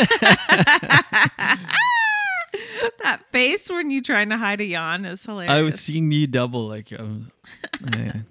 [3.04, 5.52] that face when you're trying to hide a yawn is hilarious.
[5.52, 7.32] I was seeing you double like um,
[7.96, 8.22] yeah.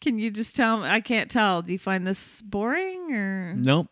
[0.00, 0.86] Can you just tell me?
[0.86, 1.62] I can't tell.
[1.62, 3.88] Do you find this boring or Nope.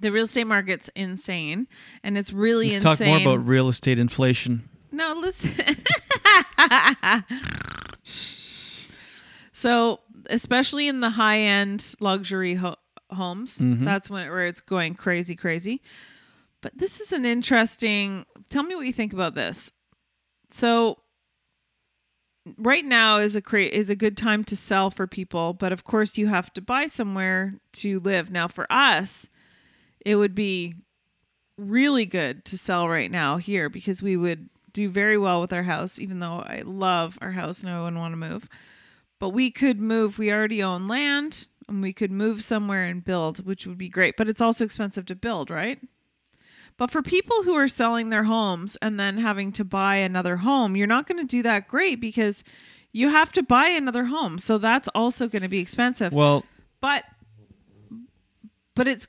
[0.00, 1.66] the real estate market's insane
[2.02, 2.82] and it's really insane.
[2.88, 3.14] Let's insane.
[3.14, 4.68] talk more about real estate inflation.
[4.92, 5.52] No, listen.
[9.52, 12.76] so, especially in the high-end luxury ho-
[13.10, 13.84] homes, Mhm.
[13.84, 15.80] that's when where it's going crazy, crazy.
[16.62, 18.24] But this is an interesting.
[18.50, 19.70] Tell me what you think about this.
[20.50, 20.98] So,
[22.56, 25.84] right now is a cra- is a good time to sell for people, but of
[25.84, 28.30] course you have to buy somewhere to live.
[28.30, 29.28] Now, for us,
[30.04, 30.74] it would be
[31.58, 35.62] really good to sell right now here because we would do very well with our
[35.62, 38.48] house, even though I love our house and I wouldn't want to move.
[39.18, 40.18] But we could move.
[40.18, 44.16] We already own land and we could move somewhere and build, which would be great.
[44.16, 45.80] But it's also expensive to build, right?
[46.78, 50.76] But for people who are selling their homes and then having to buy another home,
[50.76, 52.44] you're not going to do that great because
[52.92, 54.38] you have to buy another home.
[54.38, 56.12] So that's also going to be expensive.
[56.12, 56.44] Well,
[56.80, 57.04] but
[58.74, 59.08] but it's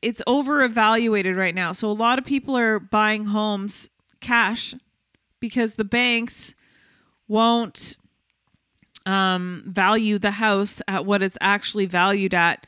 [0.00, 1.72] it's over evaluated right now.
[1.72, 3.90] So a lot of people are buying homes
[4.20, 4.74] cash
[5.40, 6.54] because the banks
[7.28, 7.96] won't
[9.06, 12.66] um, value the house at what it's actually valued at.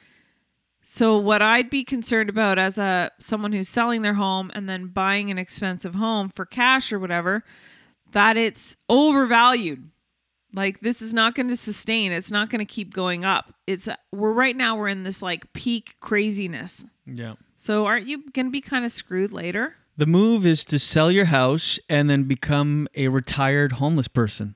[0.89, 4.87] So what I'd be concerned about as a someone who's selling their home and then
[4.87, 7.43] buying an expensive home for cash or whatever,
[8.13, 9.91] that it's overvalued.
[10.55, 12.13] Like this is not going to sustain.
[12.13, 13.53] It's not going to keep going up.
[13.67, 16.85] It's we're right now we're in this like peak craziness.
[17.05, 17.35] Yeah.
[17.57, 19.75] So aren't you going to be kind of screwed later?
[19.97, 24.55] The move is to sell your house and then become a retired homeless person.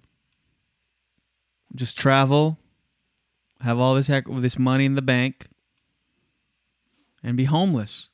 [1.75, 2.57] Just travel,
[3.63, 5.49] have all this heck this money in the bank,
[7.23, 8.09] and be homeless.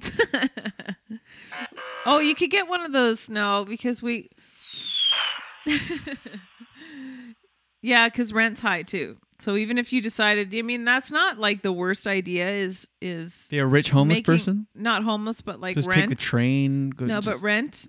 [2.08, 3.28] Oh, you could get one of those.
[3.28, 4.30] No, because we.
[7.82, 9.16] yeah, because rent's high too.
[9.40, 12.48] So even if you decided, I mean, that's not like the worst idea.
[12.48, 14.66] Is is Be a rich homeless making- person?
[14.72, 16.02] Not homeless, but like just rent.
[16.02, 16.90] take the train.
[16.90, 17.88] Go, no, just- but rent.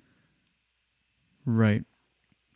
[1.45, 1.83] right.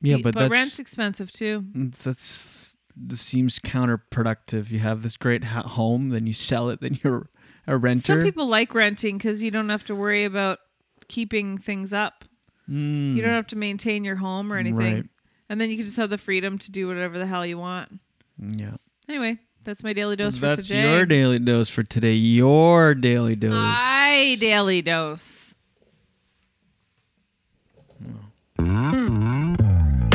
[0.03, 1.61] Yeah, but, but rent's expensive too.
[1.61, 2.75] mm, that's
[3.07, 4.69] this seems counterproductive.
[4.71, 7.29] You have this great ha- home, then you sell it, then you're
[7.67, 8.05] a renter.
[8.05, 10.59] Some people like renting because you don't have to worry about
[11.07, 12.25] keeping things up.
[12.69, 13.15] Mm.
[13.15, 14.95] You don't have to maintain your home or anything.
[14.95, 15.05] Right.
[15.49, 17.99] And then you can just have the freedom to do whatever the hell you want.
[18.39, 18.75] Yeah.
[19.09, 20.81] Anyway, that's my daily dose That's for today.
[20.83, 22.13] your daily dose for today.
[22.13, 23.51] Your daily dose.
[23.51, 25.55] My daily dose.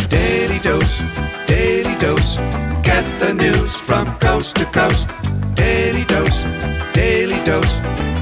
[0.09, 0.99] Daily dose,
[1.47, 2.66] daily dose.
[2.87, 5.09] Get the news from coast to coast.
[5.55, 6.41] Daily dose,
[6.95, 7.75] daily dose.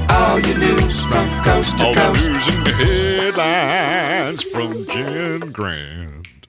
[0.09, 2.21] All your news from coast to All the coast.
[2.27, 6.47] news and headlines from Jen Grant.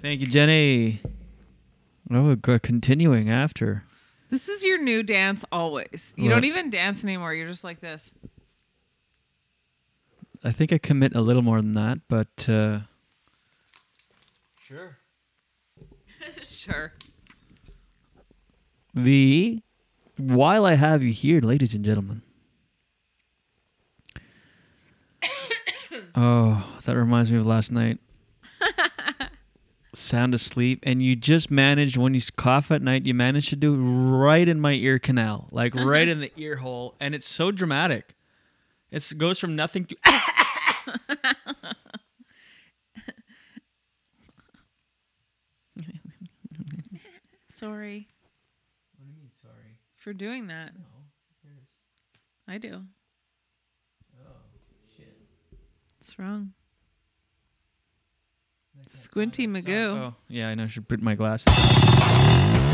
[0.00, 1.00] Thank you, Jenny.
[2.10, 3.84] Oh, go- continuing after.
[4.30, 6.14] This is your new dance always.
[6.16, 6.30] You What?
[6.36, 7.34] don't even dance anymore.
[7.34, 8.12] You're just like this.
[10.42, 12.80] I think I commit a little more than that, but uh,
[14.66, 14.96] Sure.
[16.60, 16.92] Sure.
[18.92, 19.62] the
[20.16, 22.22] while I have you here, ladies and gentlemen.
[26.14, 27.98] oh, that reminds me of last night.
[29.94, 33.06] Sound asleep, and you just managed when you cough at night.
[33.06, 36.56] You managed to do it right in my ear canal, like right in the ear
[36.56, 38.14] hole, and it's so dramatic.
[38.90, 39.96] It goes from nothing to.
[47.60, 48.08] Sorry.
[48.96, 49.76] What do you mean sorry?
[49.96, 50.72] For doing that.
[50.74, 50.86] No,
[51.42, 51.68] cares?
[52.48, 52.84] I do.
[54.18, 54.30] Oh
[54.96, 55.14] shit!
[55.98, 56.54] What's wrong?
[58.88, 59.94] Squinty Magoo.
[59.94, 60.64] Oh, yeah, I know.
[60.64, 61.52] I should put my glasses.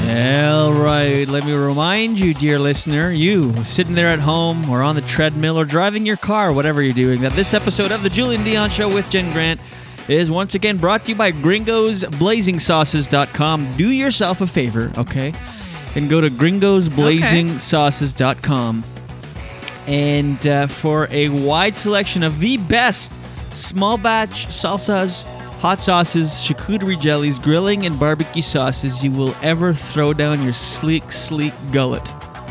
[0.09, 1.27] All right.
[1.27, 5.59] Let me remind you, dear listener, you sitting there at home or on the treadmill
[5.59, 8.89] or driving your car, whatever you're doing, that this episode of The Julien Dionne Show
[8.89, 9.61] with Jen Grant
[10.09, 13.73] is once again brought to you by gringosblazingsauces.com.
[13.73, 15.33] Do yourself a favor, okay?
[15.95, 18.85] And go to gringosblazingsauces.com.
[19.87, 23.13] And uh, for a wide selection of the best
[23.53, 25.25] small batch salsas,
[25.61, 31.13] hot sauces, charcuterie jellies, grilling, and barbecue sauces you will ever throw down your sleek,
[31.13, 32.05] sleek gullet.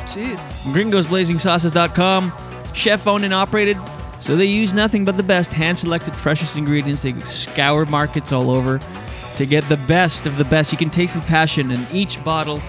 [0.06, 0.40] Jeez.
[0.74, 2.34] GringosBlazingSauces.com,
[2.74, 3.78] chef owned and operated,
[4.22, 7.04] so they use nothing but the best hand selected, freshest ingredients.
[7.04, 8.80] They scour markets all over
[9.38, 10.72] to get the best of the best.
[10.72, 12.62] You can taste the passion in each bottle,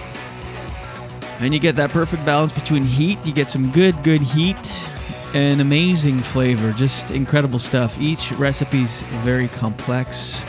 [1.39, 3.17] and you get that perfect balance between heat.
[3.25, 4.89] You get some good, good heat
[5.33, 6.71] and amazing flavor.
[6.71, 7.99] Just incredible stuff.
[7.99, 10.43] Each recipe's very complex.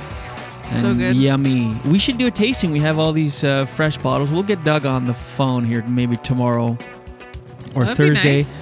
[0.70, 1.16] And So good.
[1.16, 1.74] Yummy.
[1.86, 2.70] We should do a tasting.
[2.72, 4.30] We have all these uh, fresh bottles.
[4.30, 6.76] We'll get Doug on the phone here maybe tomorrow
[7.74, 8.36] or That'd Thursday.
[8.38, 8.54] nice.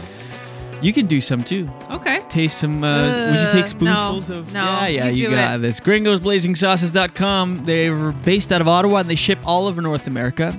[0.83, 1.69] You can do some too.
[1.91, 2.21] Okay.
[2.29, 2.85] Taste some.
[2.85, 2.99] Uh,
[3.31, 4.53] would you Uh, take spoonfuls no, of?
[4.53, 5.07] no, yeah, yeah.
[5.09, 5.63] you You, got it.
[5.63, 5.81] this.
[5.81, 7.65] GringosBlazingSauces.com.
[7.65, 10.59] They're based out of Ottawa and they ship all over North America.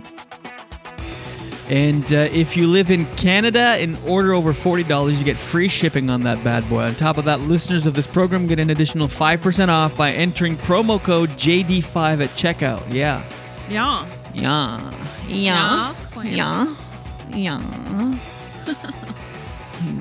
[1.70, 6.10] And uh, if you live in Canada and order over $40, you get free shipping
[6.10, 6.84] on that bad boy.
[6.84, 10.56] On top of that, listeners of this program get an additional 5% off by entering
[10.58, 12.82] promo code JD5 at checkout.
[12.92, 13.22] Yeah.
[13.70, 14.08] Yeah.
[14.34, 14.92] Yeah.
[15.28, 15.94] Yeah,
[16.24, 16.74] Yeah.
[17.34, 17.60] Yeah.
[18.68, 18.84] Yeah.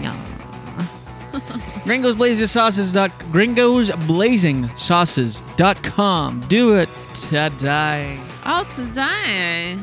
[0.01, 0.17] Yeah.
[1.85, 6.41] Gringos Blazing Sauces dot Gringos Blazing Sauces dot com.
[6.49, 8.19] Do it today.
[8.45, 9.79] Oh, today.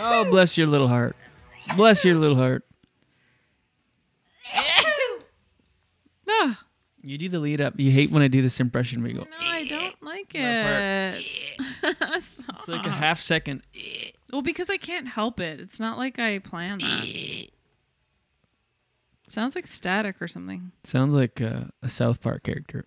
[0.00, 1.16] Oh, bless your little heart.
[1.76, 2.64] Bless your little heart.
[6.28, 6.58] Ah,
[7.02, 7.74] You do the lead up.
[7.78, 9.24] You hate when I do this impression where you go.
[9.24, 11.22] no, I don't like That it.
[12.22, 12.56] Stop.
[12.58, 13.62] It's like a half second.
[14.34, 15.60] Well, because I can't help it.
[15.60, 17.46] It's not like I planned that.
[19.28, 20.72] Sounds like static or something.
[20.82, 22.84] Sounds like uh, a South Park character.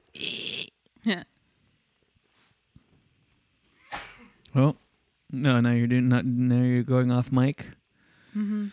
[1.04, 1.24] Yeah.
[4.54, 4.76] Well,
[5.32, 6.26] no, now you're doing not.
[6.26, 7.68] Now you're going off mic.
[8.36, 8.68] Mm-hmm.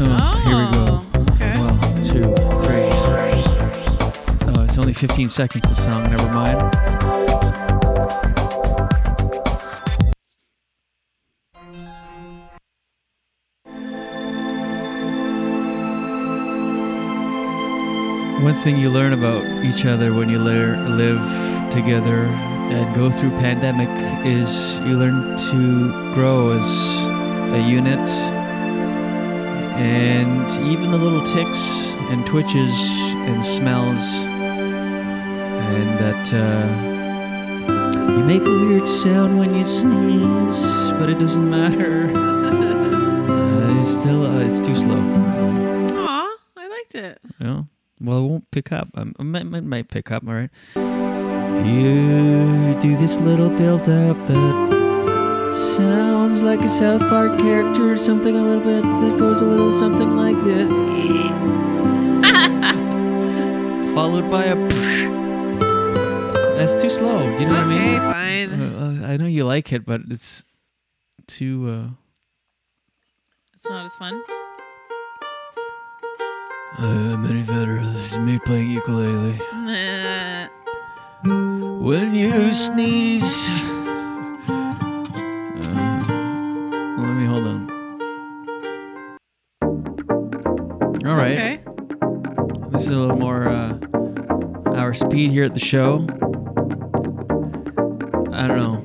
[0.00, 1.00] Oh, here we go.
[1.32, 1.58] okay.
[1.60, 2.90] One, two, three.
[4.52, 5.66] Oh, it's only 15 seconds.
[5.66, 6.10] The song.
[6.10, 6.60] Never mind.
[18.44, 21.18] One thing you learn about each other when you live
[21.70, 22.24] together
[22.74, 23.88] and go through pandemic
[24.22, 26.68] is you learn to grow as
[27.54, 28.06] a unit
[29.80, 32.70] and even the little ticks and twitches
[33.30, 34.04] and smells
[35.72, 36.66] and that uh,
[38.12, 42.10] you make a weird sound when you sneeze but it doesn't matter.
[43.24, 45.00] Uh, it's still uh, it's too slow.
[45.00, 47.18] Aw, I liked it.
[47.40, 47.62] yeah
[48.04, 48.88] Well, it won't pick up.
[48.94, 50.26] Um, it might, might, might pick up.
[50.26, 50.50] All right.
[51.66, 58.36] You do this little build up that sounds like a South Park character or something
[58.36, 60.68] a little bit that goes a little something like this.
[63.94, 64.54] Followed by a.
[66.58, 67.18] That's too slow.
[67.36, 67.94] Do you know what I mean?
[67.94, 68.52] Okay, fine.
[69.02, 70.44] Uh, I know you like it, but it's
[71.26, 71.70] too.
[71.70, 71.88] Uh,
[73.54, 74.22] It's not as fun.
[76.78, 79.38] Uh, many veterans, this is me playing ukulele.
[79.52, 80.48] Nah.
[81.80, 83.48] When you sneeze.
[83.48, 84.74] Uh,
[86.98, 87.70] let me hold on.
[91.06, 91.32] All right.
[91.32, 91.60] Okay.
[92.70, 93.78] This is a little more uh,
[94.74, 96.06] our speed here at the show.
[98.32, 98.80] I don't know.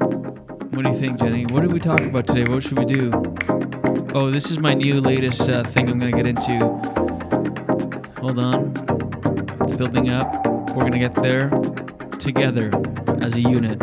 [0.73, 1.45] What do you think, Jenny?
[1.47, 2.43] What did we talk about today?
[2.49, 3.11] What should we do?
[4.13, 7.08] Oh, this is my new latest uh, thing I'm going to get into.
[8.21, 8.73] Hold on.
[9.61, 10.45] It's building up.
[10.75, 11.49] We're going to get there
[12.19, 12.71] together
[13.21, 13.81] as a unit.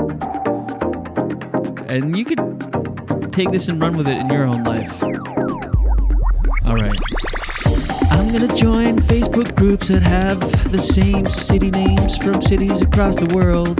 [1.89, 5.03] And you could take this and run with it in your own life.
[6.65, 6.99] All right.
[8.11, 10.41] I'm gonna join Facebook groups that have
[10.73, 13.79] the same city names from cities across the world.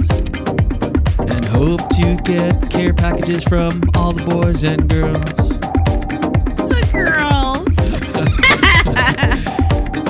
[1.19, 5.46] And hope to get care packages from all the boys and girls.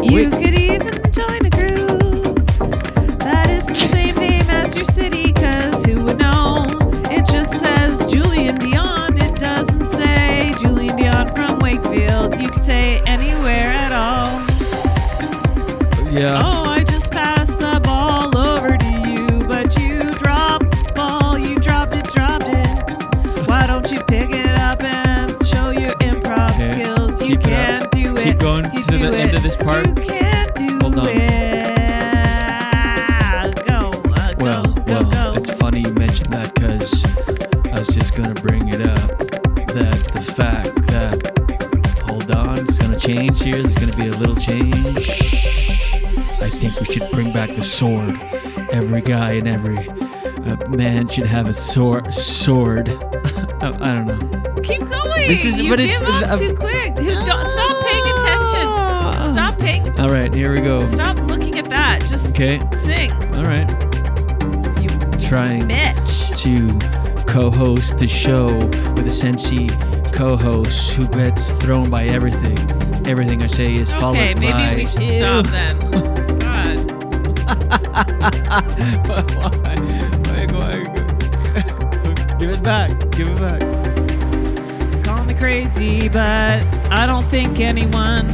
[0.10, 0.47] You
[28.40, 29.88] going You to the end of this part.
[29.88, 31.08] You can do Hold on.
[31.10, 31.68] it.
[33.68, 35.34] Go, uh, go, Well, go, well, go.
[35.42, 37.04] it's funny you mentioned that because
[37.68, 39.18] I was just gonna bring it up
[39.74, 41.16] that the fact that
[42.10, 43.62] hold on, it's gonna change here.
[43.62, 45.10] There's gonna be a little change.
[46.42, 48.22] I think we should bring back the sword.
[48.72, 52.14] Every guy and every uh, man should have a sword.
[52.14, 52.90] Sword.
[53.62, 54.20] I, I don't know.
[54.62, 55.28] Keep going.
[55.28, 56.87] This is- you but give it's- up uh, too quick.
[60.38, 60.86] Here we go.
[60.86, 62.02] Stop looking at that.
[62.08, 62.60] Just Okay.
[62.76, 63.12] sing.
[63.36, 63.68] All right.
[64.82, 64.90] You
[65.28, 66.36] Trying bitch.
[66.44, 66.68] to
[67.26, 68.46] co-host the show
[68.96, 69.68] with a sensei
[70.14, 72.56] co-host who gets thrown by everything.
[73.08, 74.30] Everything I say is followed by.
[74.32, 75.20] Okay, maybe we should Ew.
[75.20, 75.76] stop then.
[76.40, 76.78] God.
[79.08, 79.76] why?
[80.28, 80.46] Why?
[80.54, 80.84] Why?
[82.40, 82.90] Give it back.
[83.12, 85.04] Give it back.
[85.04, 86.62] Call me crazy, but
[86.92, 88.28] I don't think anyone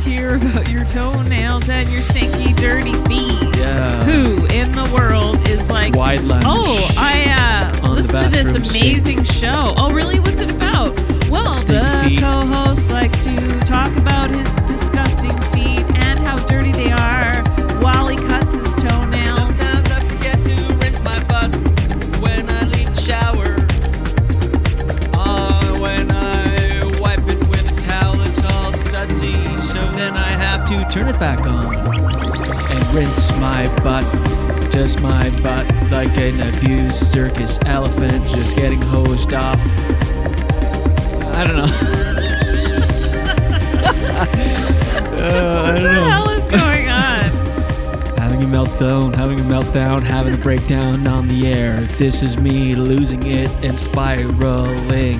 [0.00, 3.56] to hear about your toenails and your stinky, dirty feet.
[3.56, 4.04] Yeah.
[4.04, 9.24] Who in the world is like, Wide lunge oh, I uh, listened to this amazing
[9.24, 9.74] show.
[9.76, 10.20] Oh, really?
[10.20, 10.94] What's it about?
[11.28, 12.20] Well, Stinky the feet.
[12.20, 12.67] co-host
[37.28, 39.58] circus elephant, just getting hosed off.
[41.34, 41.94] I don't know.
[45.18, 47.22] Uh, I What don't the hell is going on?
[48.18, 51.80] having a meltdown, having a meltdown, having a breakdown on the air.
[51.98, 55.18] This is me losing it and spiraling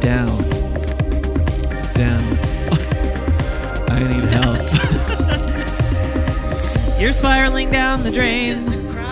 [0.00, 0.42] down,
[1.92, 2.22] down.
[3.90, 4.62] I need help.
[6.98, 8.56] You're spiraling down the drain.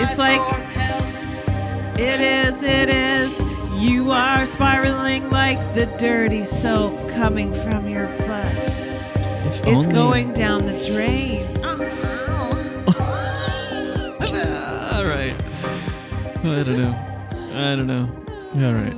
[0.01, 0.58] It's like
[1.99, 3.43] it is, it is.
[3.81, 8.55] You are spiraling like the dirty soap coming from your butt.
[8.57, 11.47] If It's only- going down the drain.
[14.93, 15.35] All right.
[16.45, 16.95] I don't know.
[17.53, 18.09] I don't know.
[18.67, 18.97] All right.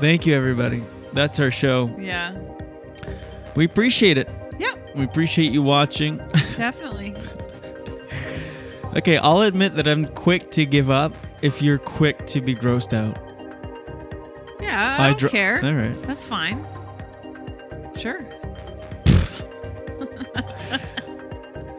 [0.00, 0.82] Thank you, everybody.
[1.12, 1.94] That's our show.
[1.98, 2.36] Yeah.
[3.54, 4.28] We appreciate it.
[4.58, 4.96] Yep.
[4.96, 6.18] We appreciate you watching.
[6.56, 7.14] Definitely.
[8.96, 11.12] okay, I'll admit that I'm quick to give up
[11.42, 13.18] if you're quick to be grossed out.
[14.60, 15.60] Yeah, I I don't dr- care.
[15.64, 15.94] All right.
[16.02, 16.64] That's fine.
[17.96, 18.18] Sure.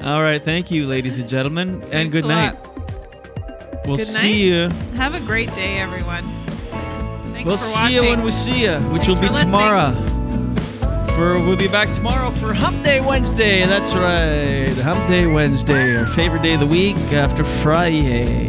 [0.04, 0.42] All right.
[0.42, 2.54] Thank you, ladies and gentlemen, and good night.
[2.56, 2.64] lot.
[3.88, 4.70] We'll Good see you.
[4.96, 6.24] Have a great day, everyone.
[7.32, 8.04] Thanks We'll see watching.
[8.04, 9.94] you when we see you, which Thanks will be tomorrow.
[11.16, 13.66] for we'll be back tomorrow for Hump Day Wednesday.
[13.66, 18.48] That's right, Hump Day Wednesday, our favorite day of the week after Friday.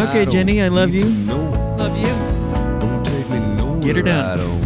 [0.00, 0.08] Right.
[0.16, 1.04] Okay, Jenny, I love you.
[1.04, 2.06] Love you.
[3.82, 4.60] Get her down.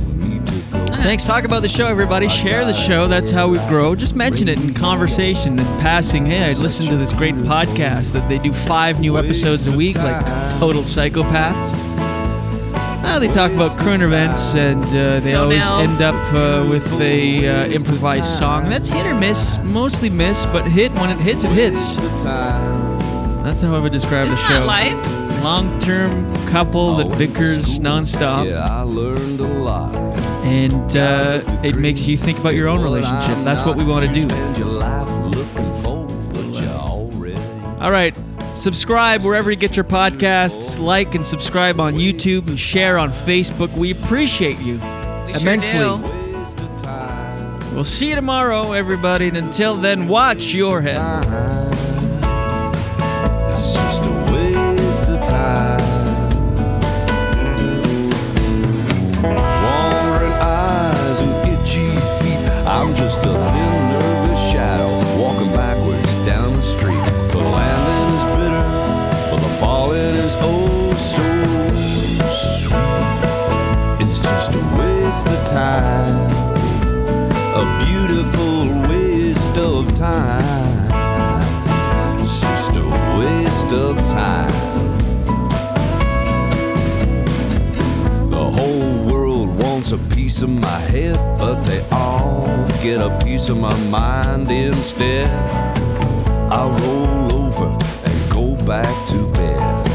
[1.00, 1.24] Thanks.
[1.24, 2.28] Talk about the show, everybody.
[2.28, 3.06] Share the show.
[3.08, 3.94] That's how we grow.
[3.94, 6.24] Just mention it in conversation and passing.
[6.24, 9.96] Hey, I listened to this great podcast that they do five new episodes a week,
[9.96, 10.24] like
[10.58, 11.72] Total Psychopaths.
[13.04, 17.46] Uh, they talk about current events, and uh, they always end up uh, with a
[17.46, 18.70] uh, improvised song.
[18.70, 21.96] That's hit or miss, mostly miss, but hit when it hits, it hits.
[21.96, 24.66] That's how I would describe the Isn't show.
[24.66, 25.72] that life?
[25.72, 28.48] Long-term couple that bickers nonstop.
[28.48, 29.94] Yeah, I learned a lot.
[30.44, 33.36] and uh, it makes you think about your own relationship.
[33.44, 34.22] That's what we want to do.
[34.28, 37.36] Spend your life looking forward, but you already.
[37.80, 38.14] All right.
[38.56, 40.78] Subscribe wherever you get your podcasts.
[40.78, 43.72] Like and subscribe on YouTube and share on Facebook.
[43.76, 44.74] We appreciate you
[45.26, 45.80] We immensely.
[45.80, 47.74] Sure do.
[47.74, 49.26] We'll see you tomorrow, everybody.
[49.26, 51.63] And until then, watch your head.
[69.64, 71.26] Falling is oh so
[72.44, 72.82] sweet.
[74.02, 76.30] It's just a waste of time.
[77.62, 78.58] A beautiful
[78.90, 80.90] waste of time.
[82.20, 82.86] It's just a
[83.18, 84.54] waste of time.
[88.36, 92.44] The whole world wants a piece of my head, but they all
[92.82, 95.30] get a piece of my mind instead.
[96.52, 97.83] I roll over
[98.66, 99.86] back to bed.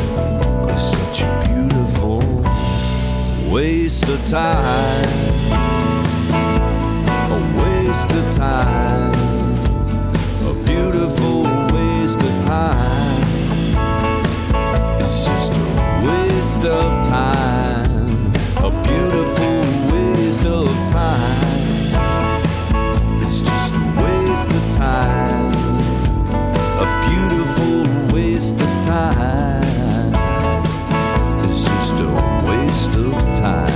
[0.70, 2.20] It's such a beautiful
[3.52, 5.10] waste of time.
[7.32, 9.14] A waste of time.
[10.46, 11.44] A beautiful
[11.74, 13.24] waste of time.
[15.00, 18.32] It's just a waste of time.
[18.58, 21.92] A beautiful waste of time.
[23.24, 25.09] It's just a waste of time.
[28.90, 30.14] time.
[31.44, 32.10] It's just a
[32.48, 33.69] waste of time.